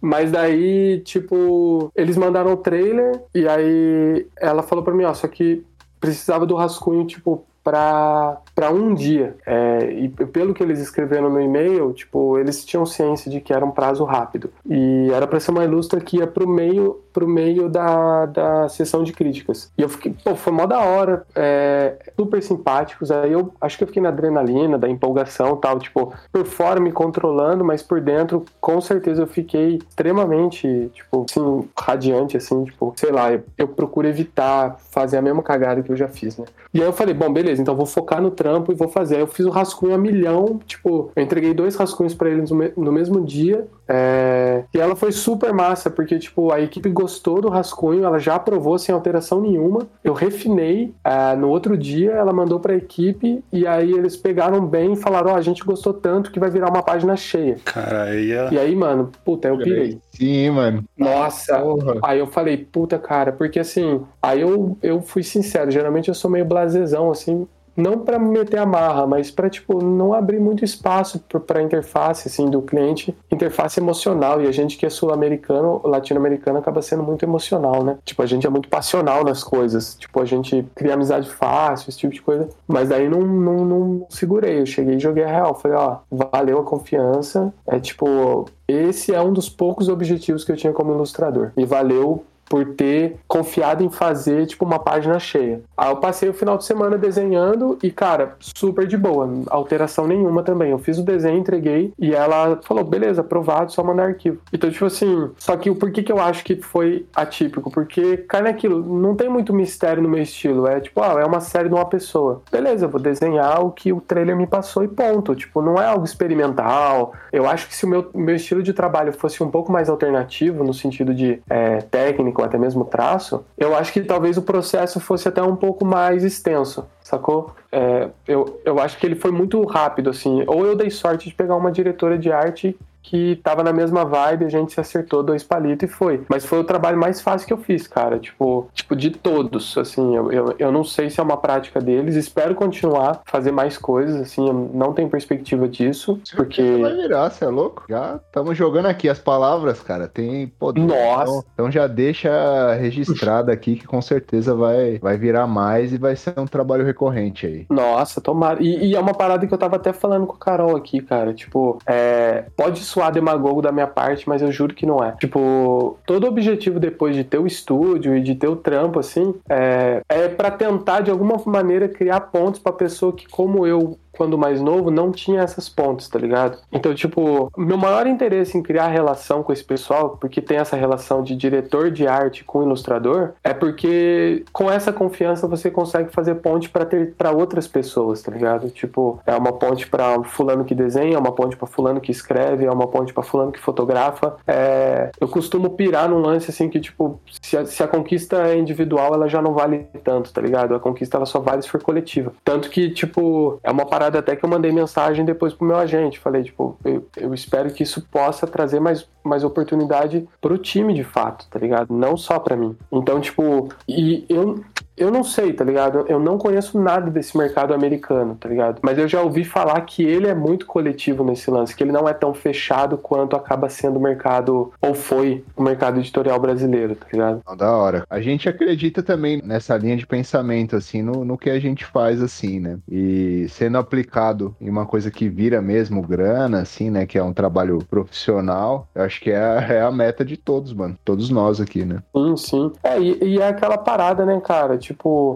[0.00, 5.28] Mas daí, tipo, eles mandaram o trailer e aí ela falou pra mim, ó, só
[5.28, 5.62] que
[6.00, 9.36] precisava do rascunho, tipo, para um dia.
[9.46, 13.64] É, e pelo que eles escreveram no e-mail, tipo, eles tinham ciência de que era
[13.64, 14.50] um prazo rápido.
[14.66, 19.02] E era para ser uma ilustra que ia pro meio, pro meio da, da sessão
[19.02, 19.72] de críticas.
[19.76, 23.10] E eu fiquei, pô, foi mó da hora, é, super simpáticos.
[23.10, 26.92] Aí eu acho que eu fiquei na adrenalina, da empolgação tal, tipo, por fora me
[26.92, 33.10] controlando, mas por dentro, com certeza eu fiquei extremamente, tipo, assim, radiante, assim, tipo, sei
[33.10, 36.44] lá, eu, eu procuro evitar fazer a mesma cagada que eu já fiz, né?
[36.72, 39.16] E aí eu falei, bom, beleza, então vou focar no trampo e vou fazer.
[39.16, 42.92] Aí eu fiz o rascunho a milhão, tipo, eu entreguei dois rascunhos para eles no
[42.92, 43.66] mesmo dia.
[43.88, 44.64] É...
[44.72, 47.07] E ela foi super massa, porque, tipo, a equipe gostou
[47.40, 49.86] do rascunho, ela já aprovou sem alteração nenhuma.
[50.02, 51.34] Eu refinei, é...
[51.36, 55.34] no outro dia ela mandou pra equipe e aí eles pegaram bem e falaram, ó,
[55.34, 57.56] oh, a gente gostou tanto que vai virar uma página cheia.
[57.64, 58.28] Cara, aí...
[58.50, 59.98] E aí, mano, puta, eu pirei.
[60.10, 60.84] Sim, mano.
[60.96, 61.58] Nossa!
[61.58, 61.98] Porra.
[62.02, 66.30] Aí eu falei, puta, cara, porque assim, aí eu, eu fui sincero, geralmente eu sou
[66.30, 67.46] meio blasezão, assim,
[67.78, 72.50] não para meter a marra, mas para tipo não abrir muito espaço para interface assim
[72.50, 77.84] do cliente, interface emocional e a gente que é sul-americano, latino-americano acaba sendo muito emocional,
[77.84, 77.96] né?
[78.04, 81.98] Tipo a gente é muito passional nas coisas, tipo a gente cria amizade fácil, esse
[81.98, 82.48] tipo de coisa.
[82.66, 86.58] Mas daí não, não, não segurei, eu cheguei e joguei a real, falei ó, valeu
[86.58, 91.52] a confiança, é tipo esse é um dos poucos objetivos que eu tinha como ilustrador
[91.56, 95.60] e valeu por ter confiado em fazer, tipo, uma página cheia.
[95.76, 100.42] Aí eu passei o final de semana desenhando e, cara, super de boa, alteração nenhuma
[100.42, 100.70] também.
[100.70, 104.38] Eu fiz o desenho, entreguei e ela falou, beleza, aprovado, só mandar arquivo.
[104.52, 107.70] Então, tipo assim, só que o porquê que eu acho que foi atípico?
[107.70, 110.66] Porque cai naquilo, não tem muito mistério no meu estilo.
[110.66, 112.42] É tipo, ah, é uma série de uma pessoa.
[112.50, 115.34] Beleza, vou desenhar o que o trailer me passou e ponto.
[115.34, 117.12] Tipo, não é algo experimental.
[117.32, 120.64] Eu acho que se o meu, meu estilo de trabalho fosse um pouco mais alternativo,
[120.64, 125.00] no sentido de é, técnico, ou até mesmo traço, eu acho que talvez o processo
[125.00, 127.52] fosse até um pouco mais extenso, sacou?
[127.70, 130.44] É, eu, eu acho que ele foi muito rápido, assim.
[130.46, 132.76] Ou eu dei sorte de pegar uma diretora de arte
[133.08, 136.22] que tava na mesma vibe, a gente se acertou dois palitos e foi.
[136.28, 138.18] Mas foi o trabalho mais fácil que eu fiz, cara.
[138.18, 140.14] Tipo, tipo de todos, assim.
[140.14, 142.16] Eu, eu, eu não sei se é uma prática deles.
[142.16, 144.46] Espero continuar, fazer mais coisas, assim.
[144.46, 146.62] Eu não tenho perspectiva disso, porque...
[146.82, 147.84] Vai virar, você é louco?
[147.88, 150.06] Já estamos jogando aqui as palavras, cara.
[150.06, 150.82] Tem poder.
[150.82, 151.22] Nossa!
[151.22, 156.14] Então, então já deixa registrado aqui que com certeza vai, vai virar mais e vai
[156.14, 157.66] ser um trabalho recorrente aí.
[157.70, 158.62] Nossa, tomara.
[158.62, 161.32] E, e é uma parada que eu tava até falando com a Carol aqui, cara.
[161.32, 165.12] Tipo, é, pode soar demagogo da minha parte, mas eu juro que não é.
[165.12, 170.02] Tipo, todo objetivo depois de ter o estúdio e de ter o trampo, assim, é,
[170.08, 174.60] é para tentar de alguma maneira criar pontos pra pessoa que, como eu, quando mais
[174.60, 176.58] novo, não tinha essas pontes, tá ligado?
[176.72, 181.22] Então, tipo, meu maior interesse em criar relação com esse pessoal, porque tem essa relação
[181.22, 186.68] de diretor de arte com ilustrador, é porque com essa confiança você consegue fazer ponte
[186.68, 188.70] para ter para outras pessoas, tá ligado?
[188.70, 192.64] Tipo, é uma ponte para fulano que desenha, é uma ponte para fulano que escreve,
[192.64, 194.36] é uma ponte para fulano que fotografa.
[194.46, 195.10] É...
[195.20, 199.14] eu costumo pirar num lance assim que tipo, se a, se a conquista é individual,
[199.14, 200.74] ela já não vale tanto, tá ligado?
[200.74, 202.32] A conquista ela só vale se for coletiva.
[202.44, 205.76] Tanto que, tipo, é uma parada parada até que eu mandei mensagem depois pro meu
[205.76, 206.18] agente.
[206.18, 211.04] Falei, tipo, eu, eu espero que isso possa trazer mais, mais oportunidade pro time de
[211.04, 211.94] fato, tá ligado?
[211.94, 212.76] Não só para mim.
[212.90, 214.64] Então, tipo, e eu,
[214.98, 216.04] eu não sei, tá ligado?
[216.08, 218.80] Eu não conheço nada desse mercado americano, tá ligado?
[218.82, 222.08] Mas eu já ouvi falar que ele é muito coletivo nesse lance, que ele não
[222.08, 227.06] é tão fechado quanto acaba sendo o mercado, ou foi o mercado editorial brasileiro, tá
[227.12, 227.42] ligado?
[227.56, 228.04] Da hora.
[228.08, 232.22] A gente acredita também nessa linha de pensamento, assim, no, no que a gente faz,
[232.22, 232.78] assim, né?
[232.90, 237.06] E sendo aplicado em uma coisa que vira mesmo grana, assim, né?
[237.06, 240.72] Que é um trabalho profissional, eu acho que é a, é a meta de todos,
[240.72, 240.96] mano.
[241.04, 242.02] Todos nós aqui, né?
[242.14, 242.72] Sim, sim.
[242.82, 244.76] É, e, e é aquela parada, né, cara?
[244.78, 244.87] Tipo,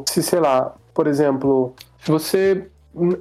[0.09, 2.67] se sei lá, por exemplo, se você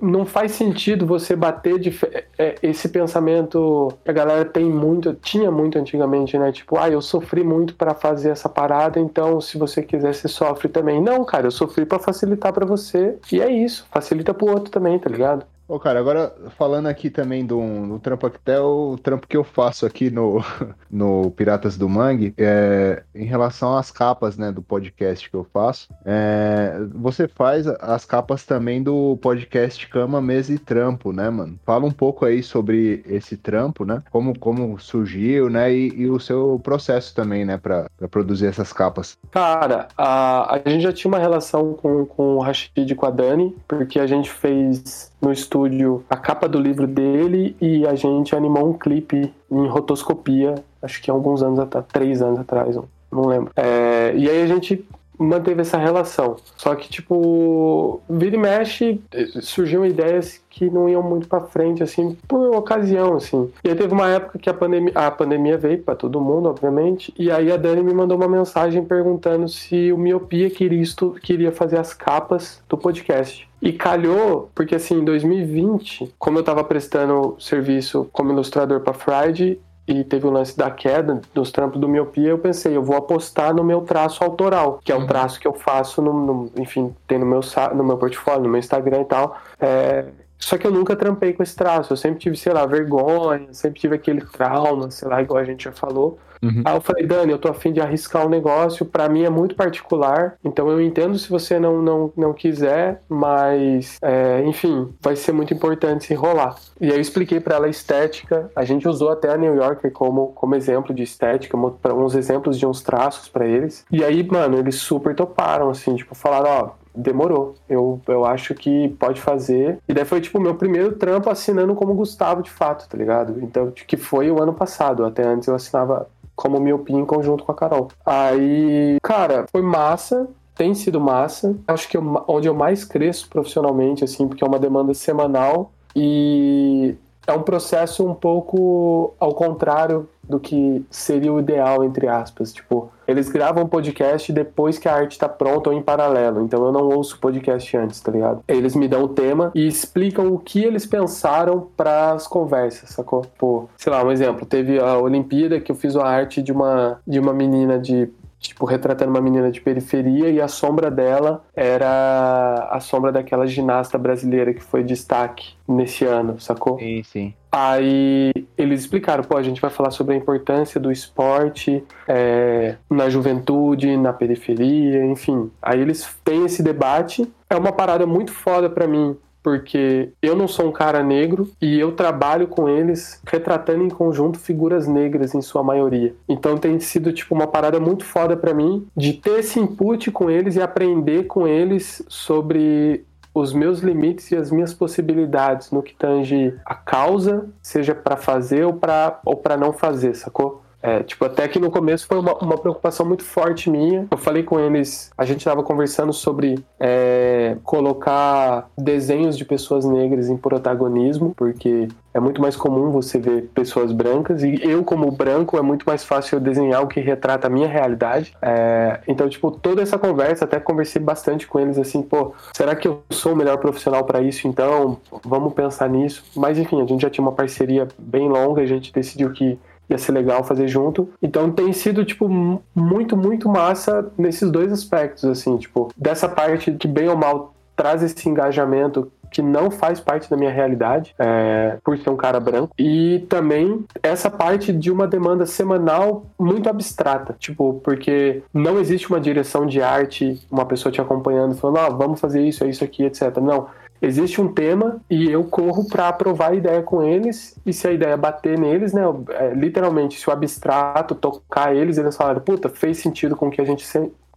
[0.01, 1.97] não faz sentido você bater de
[2.37, 6.51] é, esse pensamento que a galera tem muito, tinha muito antigamente, né?
[6.51, 10.67] Tipo, ah, eu sofri muito para fazer essa parada, então se você quiser, você sofre
[10.67, 11.01] também.
[11.01, 14.99] Não, cara, eu sofri para facilitar para você e é isso, facilita pro outro também,
[14.99, 15.45] tá ligado?
[15.71, 19.85] Ô, cara, agora falando aqui também do, do trampo, até o trampo que eu faço
[19.85, 20.43] aqui no,
[20.91, 25.87] no Piratas do Mangue, é, em relação às capas, né, do podcast que eu faço,
[26.05, 31.57] é, você faz as capas também do podcast Cama, Mesa e Trampo, né, mano?
[31.65, 34.03] Fala um pouco aí sobre esse trampo, né?
[34.11, 38.73] Como, como surgiu, né, e, e o seu processo também, né, pra, pra produzir essas
[38.73, 39.17] capas.
[39.31, 43.09] Cara, a, a gente já tinha uma relação com, com o Rashid e com a
[43.09, 48.35] Dani, porque a gente fez no estúdio a capa do livro dele e a gente
[48.35, 52.75] animou um clipe em rotoscopia, acho que há alguns anos atrás, três anos atrás,
[53.11, 53.51] não lembro.
[53.55, 54.83] É, e aí a gente
[55.21, 56.35] manteve essa relação.
[56.57, 59.01] Só que, tipo, vira e mexe,
[59.41, 63.51] surgiam ideias que não iam muito para frente, assim, por ocasião, assim.
[63.63, 67.13] E aí teve uma época que a pandemia, a pandemia veio para todo mundo, obviamente,
[67.17, 70.83] e aí a Dani me mandou uma mensagem perguntando se o Miopia queria,
[71.21, 73.49] queria fazer as capas do podcast.
[73.61, 79.59] E calhou, porque assim, em 2020, como eu estava prestando serviço como ilustrador para Friday,
[79.91, 83.53] e teve o lance da queda dos trampos do miopia, eu pensei, eu vou apostar
[83.53, 85.07] no meu traço autoral, que é um uhum.
[85.07, 87.41] traço que eu faço, no, no enfim, tem no meu,
[87.75, 89.37] no meu portfólio, no meu Instagram e tal.
[89.59, 90.05] É,
[90.37, 93.79] só que eu nunca trampei com esse traço, eu sempre tive, sei lá, vergonha, sempre
[93.79, 96.17] tive aquele trauma, sei lá, igual a gente já falou.
[96.41, 96.63] Uhum.
[96.65, 99.55] Aí eu falei, Dani, eu tô afim de arriscar um negócio, para mim é muito
[99.55, 105.31] particular, então eu entendo se você não, não, não quiser, mas, é, enfim, vai ser
[105.31, 106.55] muito importante se rolar.
[106.79, 109.91] E aí eu expliquei para ela a estética, a gente usou até a New Yorker
[109.91, 113.85] como, como exemplo de estética, uns exemplos de uns traços para eles.
[113.91, 117.55] E aí, mano, eles super toparam, assim, tipo, falaram, ó, demorou.
[117.69, 119.79] Eu, eu acho que pode fazer.
[119.87, 123.39] E daí foi, tipo, meu primeiro trampo assinando como Gustavo, de fato, tá ligado?
[123.41, 125.05] Então, que foi o ano passado.
[125.05, 126.07] Até antes eu assinava
[126.41, 127.87] como miopia em conjunto com a Carol.
[128.05, 131.57] Aí, cara, foi massa tem sido massa.
[131.67, 136.95] Acho que eu, onde eu mais cresço profissionalmente, assim, porque é uma demanda semanal e
[137.27, 142.53] é um processo um pouco ao contrário do que seria o ideal, entre aspas.
[142.53, 146.41] Tipo, eles gravam podcast depois que a arte tá pronta ou em paralelo.
[146.41, 148.41] Então eu não ouço podcast antes, tá ligado?
[148.47, 153.25] Eles me dão o tema e explicam o que eles pensaram para as conversas, sacou?
[153.37, 154.45] Pô, sei lá, um exemplo.
[154.45, 158.09] Teve a Olimpíada que eu fiz a arte de uma, de uma menina de
[158.41, 163.97] tipo, retratando uma menina de periferia e a sombra dela era a sombra daquela ginasta
[163.97, 166.79] brasileira que foi destaque nesse ano, sacou?
[166.79, 167.33] Sim, sim.
[167.51, 173.09] Aí eles explicaram, pô, a gente vai falar sobre a importância do esporte é, na
[173.09, 175.51] juventude, na periferia, enfim.
[175.61, 177.31] Aí eles têm esse debate.
[177.49, 181.79] É uma parada muito foda para mim, porque eu não sou um cara negro e
[181.79, 186.13] eu trabalho com eles retratando em conjunto figuras negras em sua maioria.
[186.27, 190.29] Então tem sido tipo uma parada muito foda para mim de ter esse input com
[190.29, 195.95] eles e aprender com eles sobre os meus limites e as minhas possibilidades no que
[195.95, 200.61] tange a causa, seja para fazer ou para ou para não fazer, sacou?
[200.81, 204.07] É, tipo, até que no começo foi uma, uma, preocupação muito forte minha.
[204.09, 210.27] Eu falei com eles, a gente estava conversando sobre é, colocar desenhos de pessoas negras
[210.27, 215.57] em protagonismo, porque é muito mais comum você ver pessoas brancas e eu como branco
[215.57, 218.33] é muito mais fácil eu desenhar o que retrata a minha realidade.
[218.41, 222.87] É, então tipo toda essa conversa até conversei bastante com eles assim pô será que
[222.87, 224.97] eu sou o melhor profissional para isso então?
[225.23, 226.23] Vamos pensar nisso.
[226.35, 229.57] Mas enfim a gente já tinha uma parceria bem longa a gente decidiu que
[229.93, 231.09] ia ser legal fazer junto.
[231.21, 232.27] Então tem sido, tipo,
[232.73, 238.03] muito, muito massa nesses dois aspectos, assim, tipo, dessa parte que bem ou mal traz
[238.03, 242.73] esse engajamento que não faz parte da minha realidade, é, por ser um cara branco,
[242.77, 249.21] e também essa parte de uma demanda semanal muito abstrata, tipo, porque não existe uma
[249.21, 253.05] direção de arte, uma pessoa te acompanhando, falando, ah, vamos fazer isso, é isso aqui,
[253.05, 253.37] etc.
[253.37, 253.67] Não,
[254.01, 257.55] existe um tema e eu corro para aprovar a ideia com eles.
[257.65, 262.17] E se a ideia bater neles, né, é, literalmente se o abstrato tocar eles, eles
[262.17, 263.85] falaram, puta, fez sentido com o que a gente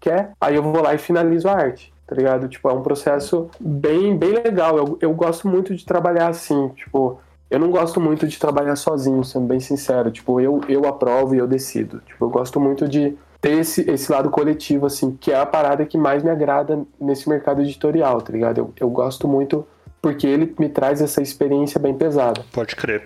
[0.00, 2.46] quer, aí eu vou lá e finalizo a arte, tá ligado?
[2.46, 7.18] Tipo, é um processo bem, bem legal, eu, eu gosto muito de trabalhar assim, tipo,
[7.50, 11.38] eu não gosto muito de trabalhar sozinho, sendo bem sincero, tipo, eu, eu aprovo e
[11.38, 15.38] eu decido, tipo, eu gosto muito de ter esse, esse lado coletivo, assim, que é
[15.38, 18.57] a parada que mais me agrada nesse mercado editorial, tá ligado?
[18.57, 19.66] Eu, eu gosto muito
[20.01, 22.42] porque ele me traz essa experiência bem pesada.
[22.51, 23.05] Pode crer.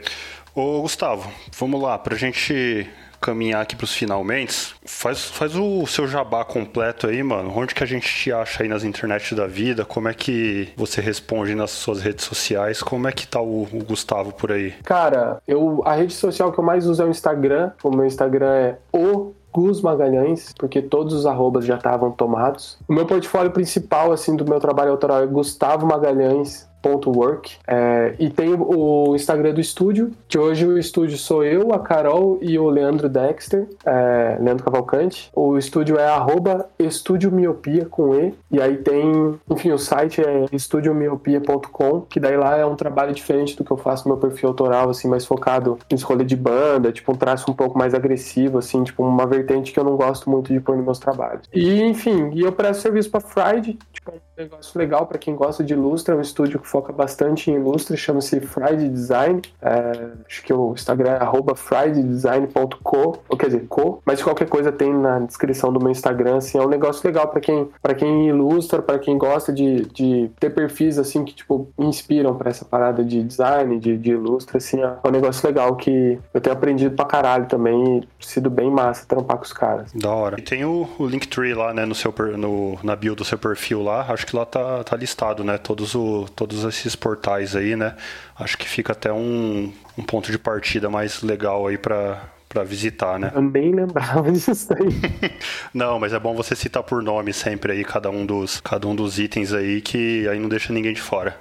[0.55, 1.29] Ô, Gustavo,
[1.59, 2.89] vamos lá, pra gente
[3.21, 7.53] caminhar aqui pros finalmente, faz, faz o seu jabá completo aí, mano.
[7.53, 9.85] Onde que a gente te acha aí nas internet da vida?
[9.85, 12.81] Como é que você responde nas suas redes sociais?
[12.81, 14.71] Como é que tá o, o Gustavo por aí?
[14.85, 17.73] Cara, eu, a rede social que eu mais uso é o Instagram.
[17.83, 22.79] O meu Instagram é o Gus Magalhães, porque todos os arrobas já estavam tomados.
[22.87, 27.57] O meu portfólio principal, assim, do meu trabalho autoral é Gustavo Magalhães Work.
[27.67, 32.39] É, e tem o Instagram do estúdio, que hoje o estúdio sou eu, a Carol
[32.41, 35.31] e o Leandro Dexter, é, Leandro Cavalcante.
[35.35, 38.35] O estúdio é arroba Estúdio Miopia com E.
[38.51, 43.57] E aí tem, enfim, o site é estudiomiopia.com, que daí lá é um trabalho diferente
[43.57, 46.93] do que eu faço no meu perfil autoral, assim, mais focado em escolha de banda,
[46.93, 50.31] tipo um traço um pouco mais agressivo, assim, tipo uma vertente que eu não gosto
[50.31, 51.49] muito de pôr nos meus trabalhos.
[51.53, 55.75] E, enfim, e eu presto serviço para Friday, tipo, negócio legal para quem gosta de
[55.75, 59.43] ilustra, é um estúdio que foca bastante em ilustra, chama-se Friday Design.
[59.61, 64.95] É, acho que o Instagram é fridaydesign.co, ou quer dizer, co, mas qualquer coisa tem
[64.95, 66.37] na descrição do meu Instagram.
[66.37, 70.31] Assim, é um negócio legal para quem, pra quem ilustra, para quem gosta de, de
[70.39, 74.59] ter perfis assim que tipo inspiram para essa parada de design, de, de ilustra.
[74.59, 78.71] Assim, é um negócio legal que eu tenho aprendido pra caralho também e sido bem
[78.71, 79.93] massa trampar com os caras.
[79.93, 80.39] Da hora.
[80.39, 83.83] E tem o, o Linktree lá, né, no seu, no, na bio do seu perfil
[83.83, 87.97] lá, acho que lá tá, tá listado, né, todos, o, todos esses portais aí, né,
[88.39, 93.19] acho que fica até um, um ponto de partida mais legal aí para para visitar,
[93.19, 93.31] né?
[93.53, 95.31] Nem lembrava disso aí.
[95.75, 98.97] não, mas é bom você citar por nome sempre aí cada um dos cada um
[98.97, 101.37] dos itens aí que aí não deixa ninguém de fora.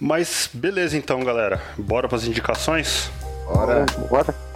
[0.00, 1.60] Mas beleza então, galera.
[1.76, 3.10] Bora para as indicações?
[3.46, 3.84] Bora.
[4.08, 4.47] Bora.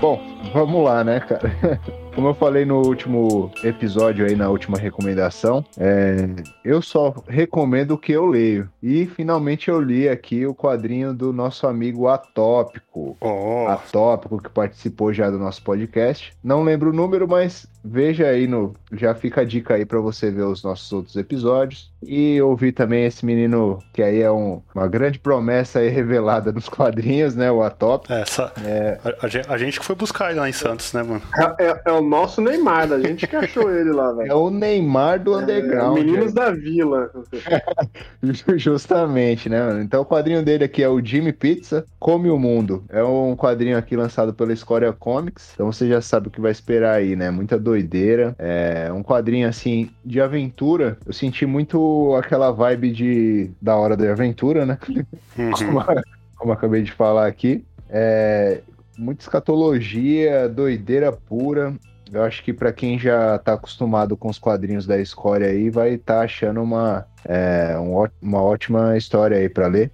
[0.00, 0.20] Bom,
[0.52, 1.50] vamos lá, né, cara?
[2.14, 6.28] Como eu falei no último episódio aí, na última recomendação, é,
[6.64, 8.68] eu só recomendo o que eu leio.
[8.82, 13.16] E finalmente eu li aqui o quadrinho do nosso amigo Atópico.
[13.20, 13.68] Oh.
[13.68, 16.32] Atópico, que participou já do nosso podcast.
[16.42, 18.74] Não lembro o número, mas veja aí no.
[18.92, 21.90] Já fica a dica aí para você ver os nossos outros episódios.
[22.02, 26.68] E ouvir também esse menino, que aí é um, uma grande promessa aí revelada nos
[26.68, 27.50] quadrinhos, né?
[27.50, 28.12] O Atópico.
[28.12, 28.98] Essa, é...
[29.04, 31.22] a, a, a, gente que foi buscar ele lá em Santos, né, mano?
[31.36, 34.30] É, é, é o nosso Neymar, a gente que achou ele lá, velho.
[34.30, 35.98] É o Neymar do é, underground.
[35.98, 37.10] Meninos da Vila.
[38.56, 39.82] Justamente, né, mano?
[39.82, 42.84] Então o quadrinho dele aqui é o Jimmy Pizza Come o Mundo.
[42.88, 45.52] É um quadrinho aqui lançado pela Scoria Comics.
[45.54, 47.30] Então você já sabe o que vai esperar aí, né?
[47.30, 48.34] Muita doideira.
[48.38, 50.98] É um quadrinho assim de aventura.
[51.06, 54.78] Eu senti muito aquela vibe de da hora da aventura, né?
[54.88, 55.50] Uhum.
[55.52, 55.84] como,
[56.36, 57.64] como acabei de falar aqui.
[57.90, 58.60] É,
[58.98, 61.74] muita escatologia, doideira pura.
[62.12, 65.94] Eu acho que para quem já tá acostumado com os quadrinhos da Escória aí, vai
[65.94, 69.90] estar tá achando uma, é, um, uma ótima história aí para ler?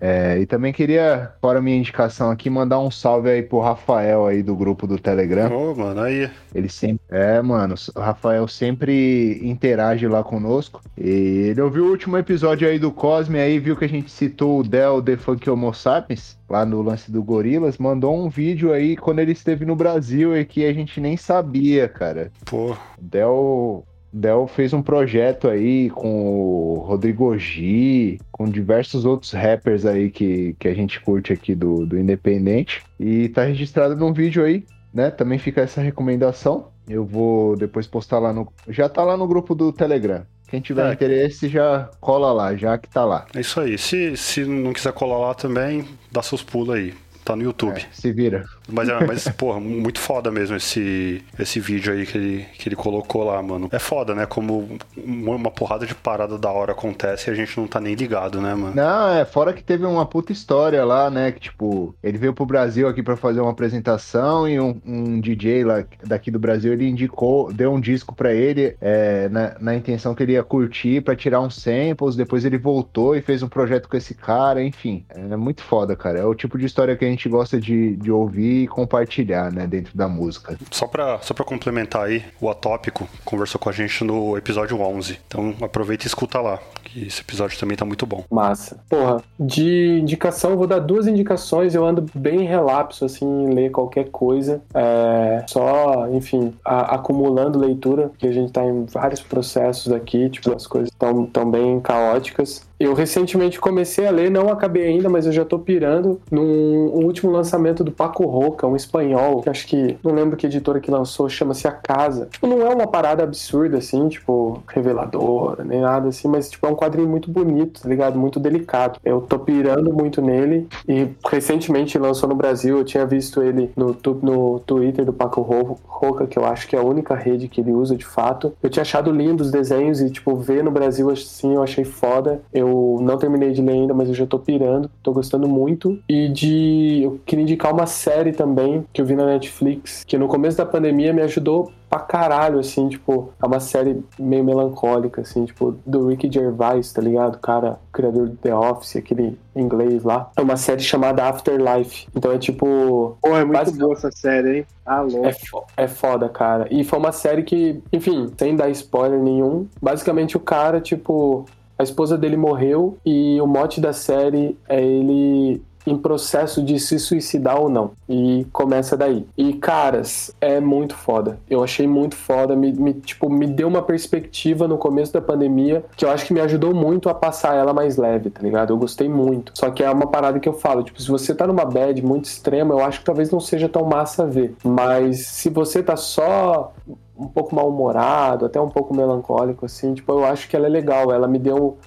[0.00, 4.42] É, e também queria, fora minha indicação aqui, mandar um salve aí pro Rafael aí
[4.42, 5.50] do grupo do Telegram.
[5.50, 6.30] Ô, oh, mano, aí.
[6.54, 7.00] Ele sempre.
[7.10, 10.82] É, mano, o Rafael sempre interage lá conosco.
[10.96, 14.60] E ele ouviu o último episódio aí do Cosme, aí viu que a gente citou
[14.60, 18.96] o Del The Funk Homo Sapiens, lá no lance do Gorilas, mandou um vídeo aí
[18.96, 22.30] quando ele esteve no Brasil e que a gente nem sabia, cara.
[22.44, 22.76] Pô.
[22.98, 23.84] Del
[24.16, 30.56] Del fez um projeto aí com o Rodrigo G, com diversos outros rappers aí que,
[30.58, 32.82] que a gente curte aqui do, do Independente.
[32.98, 35.10] E tá registrado num vídeo aí, né?
[35.10, 36.68] Também fica essa recomendação.
[36.88, 38.50] Eu vou depois postar lá no.
[38.68, 40.24] Já tá lá no grupo do Telegram.
[40.48, 40.92] Quem tiver é.
[40.92, 43.26] interesse já cola lá, já que tá lá.
[43.34, 43.76] É isso aí.
[43.76, 46.94] Se, se não quiser colar lá também, dá seus pulos aí.
[47.26, 47.80] Tá no YouTube.
[47.80, 48.44] É, se vira.
[48.68, 52.76] Mas, é, mas porra, muito foda mesmo esse, esse vídeo aí que ele, que ele
[52.76, 53.68] colocou lá, mano.
[53.72, 54.26] É foda, né?
[54.26, 58.40] Como uma porrada de parada da hora acontece e a gente não tá nem ligado,
[58.40, 58.76] né, mano?
[58.76, 61.32] Não, é fora que teve uma puta história lá, né?
[61.32, 65.64] Que, tipo, ele veio pro Brasil aqui para fazer uma apresentação e um, um, DJ
[65.64, 70.14] lá daqui do Brasil, ele indicou, deu um disco para ele é, na, na intenção
[70.14, 73.88] que ele ia curtir para tirar uns samples, depois ele voltou e fez um projeto
[73.88, 75.04] com esse cara, enfim.
[75.08, 76.20] É muito foda, cara.
[76.20, 79.52] É o tipo de história que a gente gente gosta de, de ouvir e compartilhar,
[79.52, 80.56] né, dentro da música.
[80.70, 85.18] Só para só pra complementar aí, o Atópico conversou com a gente no episódio 11.
[85.26, 88.24] Então aproveita e escuta lá, que esse episódio também tá muito bom.
[88.30, 88.78] Massa.
[88.88, 91.74] Porra, de indicação, vou dar duas indicações.
[91.74, 94.60] Eu ando bem relapso, assim, em ler qualquer coisa.
[94.74, 100.54] É, só, enfim, a, acumulando leitura, que a gente tá em vários processos aqui, tipo,
[100.54, 102.66] as coisas estão tão bem caóticas.
[102.78, 107.32] Eu recentemente comecei a ler, não acabei ainda, mas eu já tô pirando num último
[107.32, 111.28] lançamento do Paco Roca, um espanhol, que acho que não lembro que editora que lançou,
[111.28, 112.28] chama-se A Casa.
[112.30, 116.70] Tipo, não é uma parada absurda assim, tipo, reveladora, nem nada assim, mas tipo, é
[116.70, 118.18] um quadrinho muito bonito, tá ligado?
[118.18, 119.00] Muito delicado.
[119.04, 123.96] Eu tô pirando muito nele e recentemente lançou no Brasil, eu tinha visto ele no,
[124.22, 127.72] no Twitter do Paco Roca, que eu acho que é a única rede que ele
[127.72, 128.52] usa de fato.
[128.62, 132.42] Eu tinha achado lindo os desenhos e, tipo, ver no Brasil assim, eu achei foda.
[132.52, 135.98] Eu eu não terminei de ler ainda, mas eu já tô pirando, tô gostando muito.
[136.08, 137.00] E de.
[137.02, 140.66] Eu queria indicar uma série também que eu vi na Netflix, que no começo da
[140.66, 146.08] pandemia me ajudou pra caralho, assim, tipo, é uma série meio melancólica, assim, tipo, do
[146.08, 147.38] Ricky Gervais, tá ligado?
[147.38, 150.30] Cara, criador do The Office, aquele inglês lá.
[150.36, 152.06] É uma série chamada Afterlife.
[152.14, 153.16] Então é tipo.
[153.20, 154.66] Pô, é muito boa essa série, hein?
[154.84, 155.26] Ah, louco.
[155.26, 156.68] É, fo é foda, cara.
[156.70, 161.44] E foi uma série que, enfim, sem dar spoiler nenhum, basicamente o cara, tipo,
[161.78, 166.98] a esposa dele morreu e o mote da série é ele em processo de se
[166.98, 167.92] suicidar ou não.
[168.08, 169.24] E começa daí.
[169.36, 171.38] E, caras, é muito foda.
[171.48, 172.56] Eu achei muito foda.
[172.56, 176.34] Me, me, tipo, me deu uma perspectiva no começo da pandemia que eu acho que
[176.34, 178.72] me ajudou muito a passar ela mais leve, tá ligado?
[178.72, 179.52] Eu gostei muito.
[179.54, 182.24] Só que é uma parada que eu falo, tipo, se você tá numa bad muito
[182.24, 184.56] extrema, eu acho que talvez não seja tão massa ver.
[184.64, 186.72] Mas se você tá só
[187.16, 191.12] um pouco mal-humorado, até um pouco melancólico, assim, tipo, eu acho que ela é legal.
[191.12, 191.78] Ela me deu,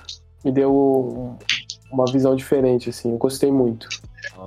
[0.43, 1.37] me deu
[1.91, 3.11] uma visão diferente, assim.
[3.11, 3.87] Eu gostei muito.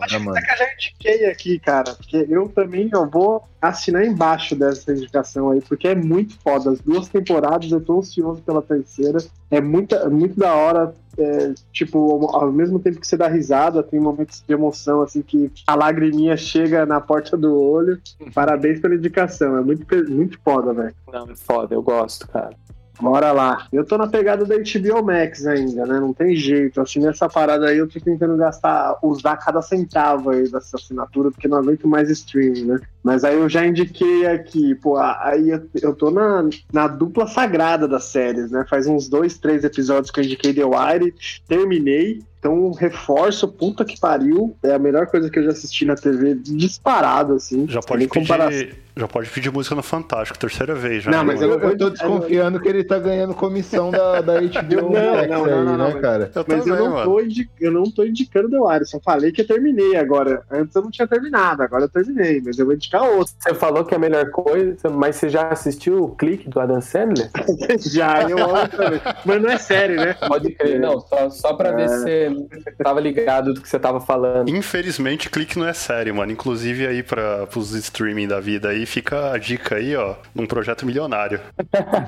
[0.00, 4.04] Acho que até que eu já indiquei aqui, cara, porque eu também eu vou assinar
[4.04, 6.70] embaixo dessa indicação aí, porque é muito foda.
[6.70, 9.18] As duas temporadas, eu tô ansioso pela terceira.
[9.50, 10.94] É muito, é muito da hora.
[11.18, 15.52] É, tipo, ao mesmo tempo que você dá risada, tem momentos de emoção, assim, que
[15.66, 18.00] a lagriminha chega na porta do olho.
[18.34, 20.94] Parabéns pela indicação, é muito, muito foda, velho.
[21.12, 22.56] Não, é foda, eu gosto, cara.
[23.02, 23.66] Bora lá.
[23.72, 25.98] Eu tô na pegada da HBO Max ainda, né?
[25.98, 26.80] Não tem jeito.
[26.80, 31.48] Assim, nessa parada aí eu tô tentando gastar, usar cada centavo aí dessa assinatura, porque
[31.48, 32.80] não aguento mais streaming, né?
[33.02, 35.50] Mas aí eu já indiquei aqui, pô, aí
[35.82, 38.64] eu tô na, na dupla sagrada das séries, né?
[38.68, 41.14] Faz uns dois, três episódios que eu indiquei The Wire,
[41.48, 42.20] terminei.
[42.42, 44.56] Então, reforço, puta que pariu.
[44.64, 47.68] É a melhor coisa que eu já assisti na TV, disparado, assim.
[47.68, 51.10] Já pode pedir, já pode pedir música no Fantástico, terceira vez já.
[51.12, 54.90] Não, mas eu, eu tô desconfiando que ele tá ganhando comissão da, da HBO não,
[54.90, 56.32] não, não, aí, não, né, cara?
[56.34, 57.20] Eu mas também, eu, não tô
[57.60, 60.42] eu não tô indicando The Wire, só falei que eu terminei agora.
[60.50, 63.34] Antes eu não tinha terminado, agora eu terminei, mas eu vou indicar outro.
[63.38, 66.80] Você falou que é a melhor coisa, mas você já assistiu o clique do Adam
[66.80, 67.30] Sandler?
[67.90, 69.00] já, eu amo também.
[69.24, 70.14] Mas não é sério, né?
[70.14, 71.74] Pode crer, não, só, só pra é...
[71.76, 74.48] ver se tava ligado do que você tava falando.
[74.48, 76.32] Infelizmente, clique não é sério, mano.
[76.32, 80.84] Inclusive aí para os streaming da vida aí, fica a dica aí, ó, num projeto
[80.84, 81.40] milionário.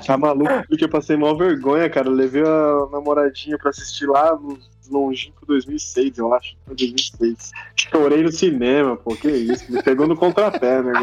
[0.05, 0.63] tá maluco?
[0.67, 2.07] Porque eu passei mal vergonha, cara.
[2.07, 6.55] Eu levei a namoradinha pra assistir lá nos longínquo 2006, eu acho.
[6.67, 7.51] 2006.
[7.75, 9.71] Chorei no cinema, pô, que isso.
[9.71, 10.93] Me pegou no contrapé, né?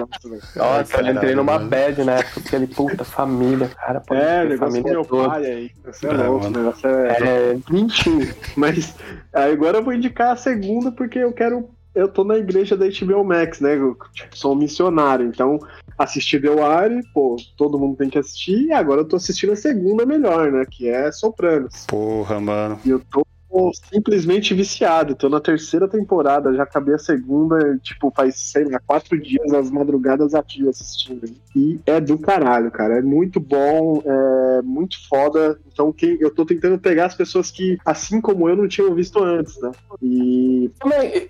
[0.56, 4.00] Nossa, eu entrei numa bad na época, porque ele, puta, família, cara.
[4.00, 5.28] Pô, é, negócio família meu toda.
[5.28, 5.70] pai aí.
[5.84, 8.34] Você é, é louco, o negócio é, é mentira.
[8.56, 8.94] Mas
[9.32, 13.24] agora eu vou indicar a segunda, porque eu quero eu tô na igreja da HBO
[13.24, 13.76] Max, né?
[13.76, 15.58] Eu tipo, sou um missionário, então
[15.98, 19.56] assisti The Wire, pô, todo mundo tem que assistir, e agora eu tô assistindo a
[19.56, 20.64] segunda melhor, né?
[20.68, 21.84] Que é Sopranos.
[21.86, 22.80] Porra, mano.
[22.84, 23.26] E eu tô
[23.92, 25.14] simplesmente viciado.
[25.14, 29.70] Tô na terceira temporada, já acabei a segunda, tipo, faz, sei lá, quatro dias, as
[29.70, 31.30] madrugadas aqui assistindo.
[31.54, 32.98] E é do caralho, cara.
[32.98, 35.58] É muito bom, é muito foda.
[35.72, 39.22] Então, quem, eu tô tentando pegar as pessoas que, assim como eu, não tinham visto
[39.22, 39.70] antes, né?
[40.02, 40.70] E.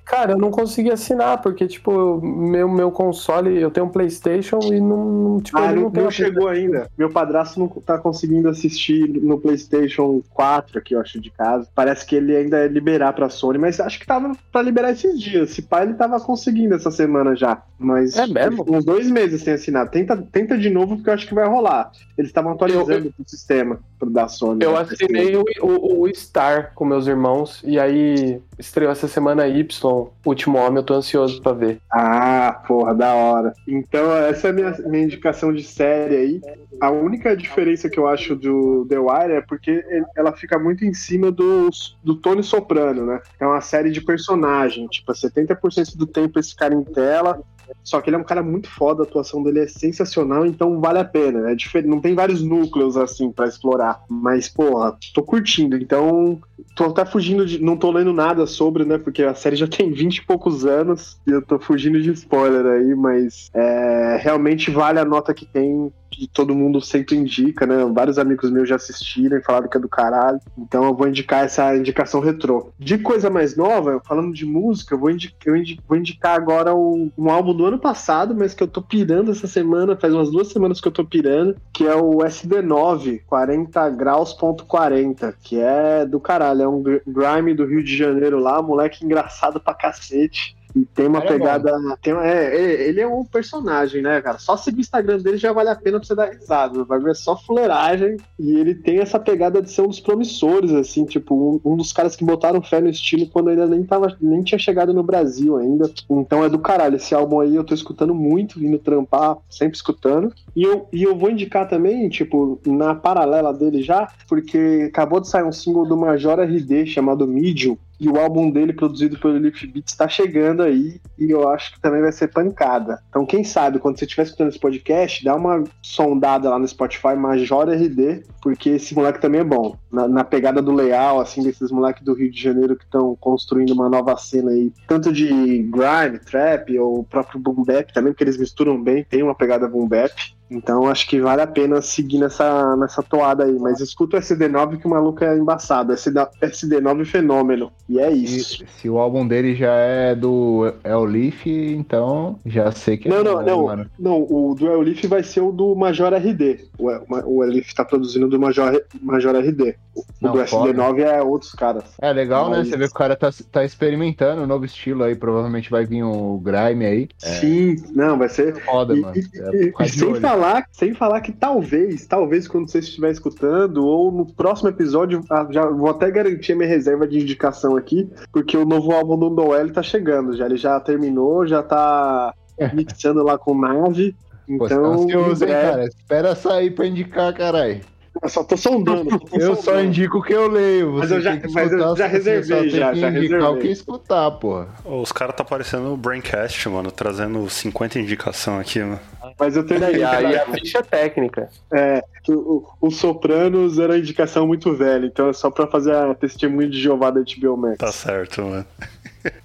[0.05, 4.81] Cara, eu não consegui assinar, porque, tipo, meu, meu console, eu tenho um PlayStation e
[4.81, 5.41] não.
[5.41, 6.89] Tipo, ah, não, não chegou ainda.
[6.97, 11.68] Meu padrasto não tá conseguindo assistir no PlayStation 4 aqui, eu acho, de casa.
[11.75, 14.92] Parece que que ele ainda é liberar pra Sony, mas acho que tava pra liberar
[14.92, 15.48] esses dias.
[15.48, 17.62] Se pai ele tava conseguindo essa semana já.
[17.78, 18.66] Mas é mesmo?
[18.68, 19.88] uns dois meses sem assinar.
[19.88, 21.90] Tenta, tenta de novo, porque eu acho que vai rolar.
[22.18, 24.62] Eles estavam atualizando eu, o sistema da Sony.
[24.62, 24.80] Eu né?
[24.80, 30.58] assinei o, o, o, Star com meus irmãos, e aí estreou essa semana Y, Último
[30.58, 31.80] Homem, eu tô ansioso pra ver.
[31.90, 33.52] Ah, porra, da hora.
[33.66, 36.40] Então, essa é a minha, minha indicação de série aí.
[36.80, 39.84] A única diferença que eu acho do The Wire é porque
[40.16, 43.20] ela fica muito em cima dos, do Tony Soprano, né?
[43.38, 47.42] É uma série de personagem, tipo, 70% do tempo esse cara em tela,
[47.83, 50.99] só que ele é um cara muito foda, a atuação dele é sensacional, então vale
[50.99, 51.51] a pena.
[51.51, 55.77] É diferente, não tem vários núcleos assim para explorar, mas porra, tô curtindo.
[55.77, 56.41] Então,
[56.77, 58.99] tô até fugindo de, não tô lendo nada sobre, né?
[58.99, 62.66] Porque a série já tem 20 e poucos anos e eu tô fugindo de spoiler
[62.66, 67.84] aí, mas é, realmente vale a nota que tem que todo mundo sempre indica, né?
[67.92, 70.40] Vários amigos meus já assistiram e falaram que é do caralho.
[70.56, 72.72] Então eu vou indicar essa indicação retrô.
[72.78, 76.74] De coisa mais nova, falando de música, eu vou, indicar, eu indico, vou indicar agora
[76.74, 80.30] um, um, álbum do ano passado, mas que eu tô pirando essa semana, faz umas
[80.30, 86.20] duas semanas que eu tô pirando, que é o SD9 40 graus.40, que é do
[86.20, 90.56] caralho, é um grime do Rio de Janeiro lá, moleque engraçado pra cacete.
[90.75, 91.73] E tem uma é pegada.
[92.01, 94.39] Tem, é, é, ele é um personagem, né, cara?
[94.39, 96.85] Só seguir o Instagram dele já vale a pena pra você dar risada.
[96.85, 98.16] Vai ver só fuleiragem.
[98.39, 101.93] E ele tem essa pegada de ser um dos promissores, assim, tipo, um, um dos
[101.93, 105.57] caras que botaram fé no estilo quando ainda nem, tava, nem tinha chegado no Brasil
[105.57, 105.91] ainda.
[106.09, 106.97] Então é do caralho.
[106.97, 110.33] Esse álbum aí eu tô escutando muito, vindo trampar, sempre escutando.
[110.57, 115.29] E eu, e eu vou indicar também, tipo, na paralela dele já, porque acabou de
[115.29, 117.77] sair um single do Major RD chamado Medium.
[118.03, 121.80] E o álbum dele, produzido pelo Leaf Beats, está chegando aí e eu acho que
[121.80, 123.00] também vai ser pancada.
[123.09, 127.14] Então, quem sabe, quando você estiver escutando esse podcast, dá uma sondada lá no Spotify
[127.14, 129.76] Major RD, porque esse moleque também é bom.
[129.88, 133.70] Na, na pegada do Leal, assim, desses moleques do Rio de Janeiro que estão construindo
[133.70, 135.28] uma nova cena aí, tanto de
[135.62, 139.68] grime, trap ou o próprio boom bap também, porque eles misturam bem, tem uma pegada
[139.68, 140.12] boom bap.
[140.53, 143.59] Então acho que vale a pena seguir nessa, nessa toada aí.
[143.59, 145.92] Mas escuta o SD9 que o maluco é embaçado.
[145.92, 147.72] SD9 fenômeno.
[147.88, 148.62] E é isso.
[148.62, 153.18] E, se o álbum dele já é do El Leaf, então já sei que não,
[153.18, 153.24] é.
[153.24, 153.86] Não, bom, não, mano.
[153.98, 154.26] não.
[154.28, 156.68] O do El Leaf vai ser o do Major RD.
[156.78, 156.89] O,
[157.27, 159.77] o El Leaf tá produzindo do Major, Major RD.
[159.94, 161.85] O não, do SD9 é outros caras.
[162.01, 162.64] É legal, né?
[162.64, 165.14] Você vê que o cara tá, tá experimentando um novo estilo aí.
[165.14, 167.09] Provavelmente vai vir o Grime aí.
[167.19, 167.77] Sim, é...
[167.93, 168.55] não, vai ser.
[168.64, 169.14] Foda, e, mano.
[169.16, 173.86] E, é, e sem falar falar, sem falar que talvez, talvez quando você estiver escutando,
[173.86, 178.10] ou no próximo episódio, ah, já vou até garantir a minha reserva de indicação aqui,
[178.32, 180.47] porque o novo álbum do Noel tá chegando já.
[180.47, 182.35] Ele já terminou, já tá
[182.73, 184.14] mixando lá com nave.
[184.48, 185.85] Então, Pô, tá ansioso, hein, cara?
[185.85, 187.81] Espera sair pra indicar, caralho.
[188.20, 189.18] Eu só tô sondando.
[189.18, 189.62] Tô eu sondando.
[189.62, 190.93] só indico o que eu leio.
[190.93, 192.93] Você mas eu já, mas eu já reservei, já.
[192.93, 194.66] já indicar o que escutar, pô.
[194.84, 199.01] Os caras tá parecendo o Braincast, mano, trazendo 50 indicação aqui, mano.
[199.39, 201.48] Mas eu tenho aí, aí a ficha técnica.
[201.72, 206.68] É, o, o Sopranos era indicação muito velha, então é só pra fazer a testemunha
[206.68, 207.78] de Jeová da HBO Max.
[207.78, 208.66] Tá certo, mano.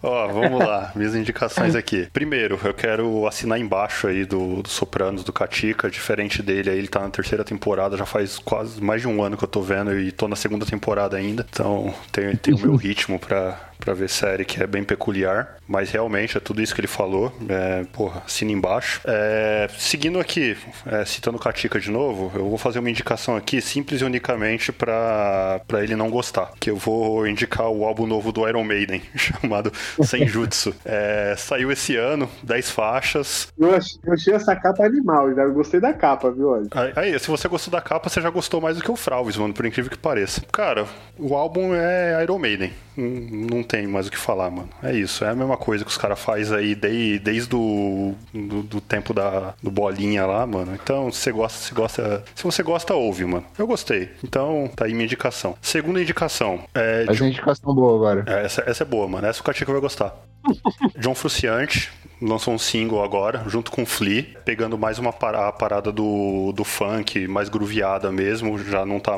[0.01, 2.07] Ó, vamos lá, minhas indicações aqui.
[2.11, 6.87] Primeiro, eu quero assinar embaixo aí do, do Sopranos, do Katika, diferente dele, aí ele
[6.87, 9.97] tá na terceira temporada, já faz quase mais de um ano que eu tô vendo
[9.97, 14.09] e tô na segunda temporada ainda, então tem, tem o meu ritmo pra, pra ver
[14.09, 18.23] série que é bem peculiar, mas realmente é tudo isso que ele falou, é, porra,
[18.25, 19.01] assina embaixo.
[19.05, 23.61] É, seguindo aqui, é, citando o Katika de novo, eu vou fazer uma indicação aqui
[23.61, 28.31] simples e unicamente pra, pra ele não gostar, que eu vou indicar o álbum novo
[28.31, 29.71] do Iron Maiden, chamado
[30.03, 30.73] Senjutsu.
[30.85, 33.47] É, saiu esse ano, 10 faixas.
[33.57, 36.49] Eu achei, eu achei essa capa animal, eu gostei da capa, viu?
[36.49, 36.67] Olha.
[36.95, 39.53] Aí, se você gostou da capa, você já gostou mais do que o Fralves, mano,
[39.53, 40.41] por incrível que pareça.
[40.51, 40.85] Cara,
[41.17, 42.71] o álbum é Iron Maiden.
[42.97, 44.69] Não tem mais o que falar, mano.
[44.81, 48.63] É isso, é a mesma coisa que os caras fazem aí desde, desde o do,
[48.63, 50.73] do, tempo da, do bolinha lá, mano.
[50.81, 52.23] Então, se você gosta, se gosta.
[52.35, 53.45] Se você gosta, ouve, mano.
[53.57, 54.09] Eu gostei.
[54.23, 55.55] Então, tá aí minha indicação.
[55.61, 56.61] Segunda indicação.
[56.73, 57.23] É, Faz de...
[57.23, 58.23] uma indicação boa agora.
[58.27, 59.27] É, essa, essa é boa, mano.
[59.27, 60.15] Essa o Katika vai gostar.
[60.97, 61.91] John Fruciante
[62.21, 67.49] lançou um single agora, junto com Flea, pegando mais uma parada do, do funk, mais
[67.49, 69.17] grooveada mesmo, já não tá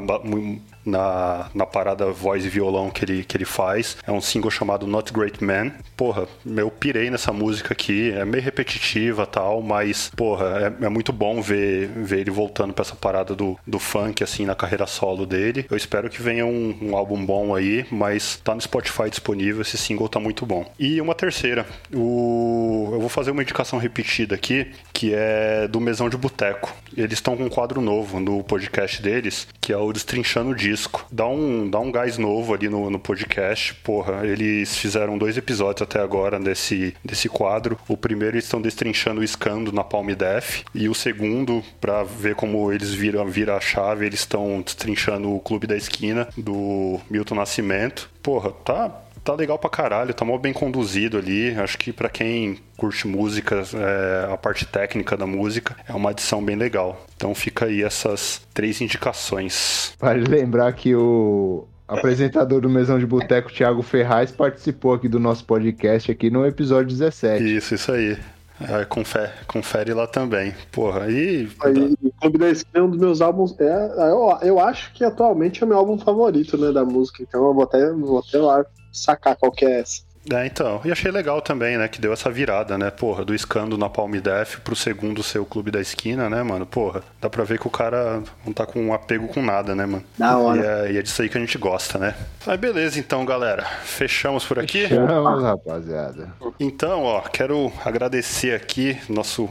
[0.85, 3.97] na, na parada voz e violão que ele, que ele faz.
[4.05, 5.71] É um single chamado Not Great Man.
[5.95, 11.11] Porra, eu pirei nessa música aqui, é meio repetitiva tal, mas, porra, é, é muito
[11.11, 15.25] bom ver, ver ele voltando pra essa parada do, do funk, assim, na carreira solo
[15.25, 15.65] dele.
[15.69, 19.77] Eu espero que venha um, um álbum bom aí, mas tá no Spotify disponível, esse
[19.77, 20.65] single tá muito bom.
[20.79, 26.09] E uma terceira, o eu vou fazer uma indicação repetida aqui, que é do Mesão
[26.09, 26.73] de Boteco.
[26.95, 31.05] Eles estão com um quadro novo no podcast deles, que é o Destrinchando o Disco.
[31.11, 33.73] Dá um, dá um gás novo ali no, no podcast.
[33.75, 37.77] Porra, eles fizeram dois episódios até agora desse, desse quadro.
[37.87, 40.63] O primeiro eles estão destrinchando o escando na Palm Def.
[40.73, 45.39] E o segundo, para ver como eles viram, viram a chave, eles estão destrinchando o
[45.39, 48.09] Clube da Esquina do Milton Nascimento.
[48.21, 51.51] Porra, tá tá legal pra caralho, tá mó bem conduzido ali.
[51.55, 56.43] Acho que para quem curte música, é, a parte técnica da música, é uma adição
[56.43, 57.05] bem legal.
[57.15, 59.93] Então fica aí essas três indicações.
[59.99, 65.45] Vale lembrar que o apresentador do Mesão de Boteco, Thiago Ferraz, participou aqui do nosso
[65.45, 67.43] podcast aqui no episódio 17.
[67.43, 68.17] Isso, isso aí.
[68.61, 70.53] É, confere, confere lá também.
[70.69, 71.49] Porra, aí.
[71.61, 73.55] aí o Clube da Esquina é um dos meus álbuns.
[73.57, 77.23] É, eu, eu acho que atualmente é o meu álbum favorito, né, da música.
[77.23, 80.09] Então eu vou até, vou até lá sacar qual que é essa.
[80.31, 80.81] É, então.
[80.83, 81.87] E achei legal também, né?
[81.87, 82.91] Que deu essa virada, né?
[82.91, 86.65] Porra, do escândalo na Palm Def pro segundo ser o clube da esquina, né, mano?
[86.65, 89.85] Porra, dá pra ver que o cara não tá com um apego com nada, né,
[89.85, 90.03] mano?
[90.17, 90.59] Da hora.
[90.59, 92.15] E é, e é disso aí que a gente gosta, né?
[92.45, 93.65] Aí beleza, então, galera.
[93.83, 94.87] Fechamos por aqui?
[94.87, 96.29] Fechamos, rapaziada.
[96.59, 99.49] Então, ó, quero agradecer aqui nosso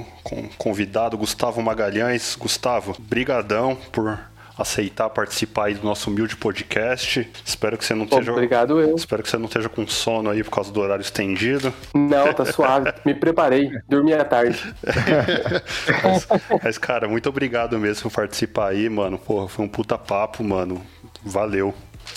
[0.56, 2.36] convidado, Gustavo Magalhães.
[2.36, 4.18] Gustavo, brigadão por
[4.58, 7.30] aceitar participar aí do nosso humilde podcast.
[7.44, 8.32] Espero que você não esteja.
[8.32, 8.96] Obrigado eu.
[8.96, 11.72] Espero que você não esteja com sono aí por causa do horário estendido.
[11.94, 12.92] Não, tá suave.
[13.04, 13.70] Me preparei.
[13.88, 14.60] Dormi à tarde.
[16.02, 16.28] mas,
[16.62, 19.16] mas, cara, muito obrigado mesmo por participar aí, mano.
[19.18, 20.82] Porra, foi um puta papo, mano.
[21.22, 21.72] Valeu.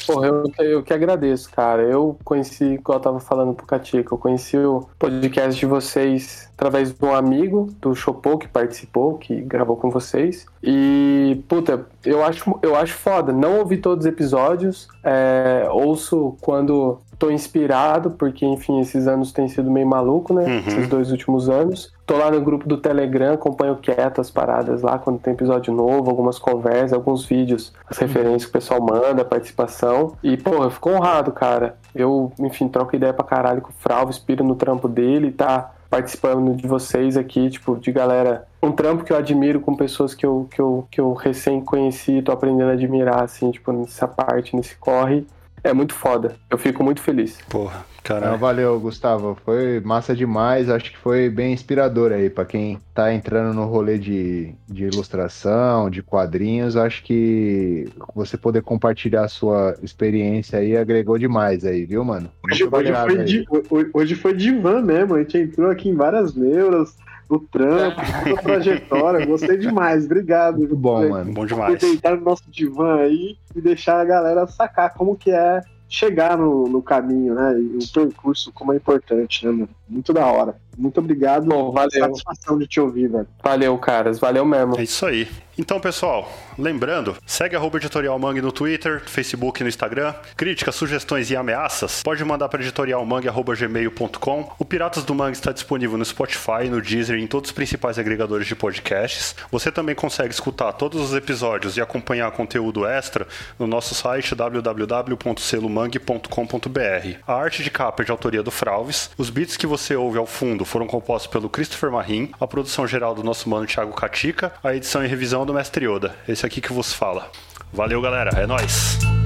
[0.08, 1.84] Porra, eu, eu que agradeço, cara.
[1.84, 6.94] Eu conheci, igual eu tava falando pro Catica, eu conheci o podcast de vocês através
[6.94, 10.46] de um amigo do Chopô que participou, que gravou com vocês.
[10.62, 13.34] E, puta, eu acho, eu acho foda.
[13.34, 19.48] Não ouvi todos os episódios, é, ouço quando tô inspirado, porque, enfim, esses anos têm
[19.48, 20.44] sido meio maluco, né?
[20.44, 20.60] Uhum.
[20.68, 21.92] Esses dois últimos anos.
[22.06, 26.12] Tô lá no grupo do Telegram, acompanho quieto as paradas lá, quando tem episódio novo,
[26.12, 30.14] algumas conversas, alguns vídeos, as referências que o pessoal manda, a participação.
[30.22, 31.76] E, pô, eu fico honrado, cara.
[31.96, 36.56] Eu, enfim, troco ideia pra caralho com o Fralvo, inspiro no trampo dele, tá participando
[36.56, 38.48] de vocês aqui, tipo, de galera.
[38.64, 42.22] Um trampo que eu admiro com pessoas que eu, que eu, que eu recém conheci,
[42.22, 45.28] tô aprendendo a admirar, assim, tipo, nessa parte, nesse corre
[45.64, 46.36] é muito foda.
[46.50, 47.40] Eu fico muito feliz.
[47.50, 48.38] Porra, caralho.
[48.38, 49.38] valeu, Gustavo.
[49.46, 50.70] Foi massa demais.
[50.70, 55.90] Acho que foi bem inspirador aí para quem tá entrando no rolê de, de ilustração,
[55.90, 56.76] de quadrinhos.
[56.76, 62.30] Acho que você poder compartilhar a sua experiência aí agregou demais aí, viu, mano?
[62.50, 63.46] Hoje, hoje, foi, de,
[63.94, 65.16] hoje foi divã mesmo.
[65.16, 66.96] A gente entrou aqui em várias neuras
[67.36, 69.26] o trampo, toda a trajetória.
[69.26, 70.06] Gostei demais.
[70.06, 70.58] Obrigado.
[70.58, 71.34] Muito bom, mano.
[71.34, 71.74] Bom demais.
[71.74, 76.38] Por deitar no nosso divã aí e deixar a galera sacar como que é chegar
[76.38, 77.60] no, no caminho, né?
[77.60, 79.70] E o percurso como é importante, né, mano?
[79.92, 80.56] Muito da hora.
[80.78, 81.46] Muito obrigado.
[81.46, 81.92] Bom, valeu.
[81.92, 83.28] Satisfação de te ouvir, velho.
[83.44, 84.18] Valeu, caras.
[84.20, 84.80] Valeu mesmo.
[84.80, 85.28] É isso aí.
[85.58, 90.16] Então, pessoal, lembrando, segue a Editorial Mangue no Twitter, Facebook e no Instagram.
[90.36, 94.54] Críticas, sugestões e ameaças, pode mandar para editorialmangue.gmail.com.
[94.58, 98.00] O Piratas do Mangue está disponível no Spotify, no Deezer e em todos os principais
[98.00, 99.36] agregadores de podcasts.
[99.52, 103.28] Você também consegue escutar todos os episódios e acompanhar conteúdo extra
[103.60, 107.18] no nosso site www.selomangue.com.br.
[107.28, 109.12] A arte de capa é de autoria do Fralves.
[109.18, 113.16] Os beats que você ouve ao fundo foram compostos pelo Christopher Marim, a produção geral
[113.16, 116.16] do nosso mano Thiago Catica, a edição e revisão do Mestre Yoda.
[116.28, 117.30] Esse aqui que vos fala.
[117.74, 118.42] Valeu, galera.
[118.42, 119.21] É nóis.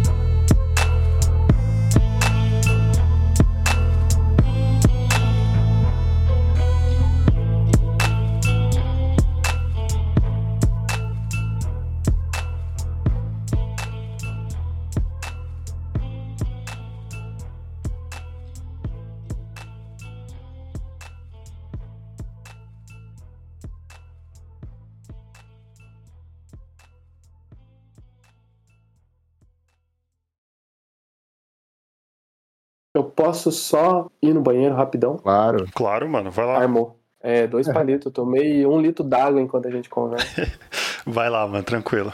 [32.96, 35.18] Eu posso só ir no banheiro rapidão?
[35.18, 35.68] Claro.
[35.76, 36.32] Claro, mano.
[36.32, 36.60] Vai lá.
[36.60, 36.98] Armou.
[37.20, 38.06] É, dois palitos.
[38.06, 40.50] Eu tomei um litro d'água enquanto a gente conversa.
[41.06, 41.62] vai lá, mano.
[41.62, 42.14] Tranquilo.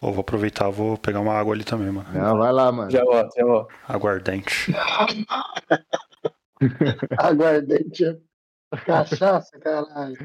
[0.00, 2.08] Oh, vou aproveitar, vou pegar uma água ali também, mano.
[2.14, 2.90] Não, vai lá, mano.
[2.90, 3.68] Já vou, já vou.
[3.86, 4.72] Aguardente.
[7.18, 8.18] Aguardente.
[8.86, 10.16] Cachaça, caralho.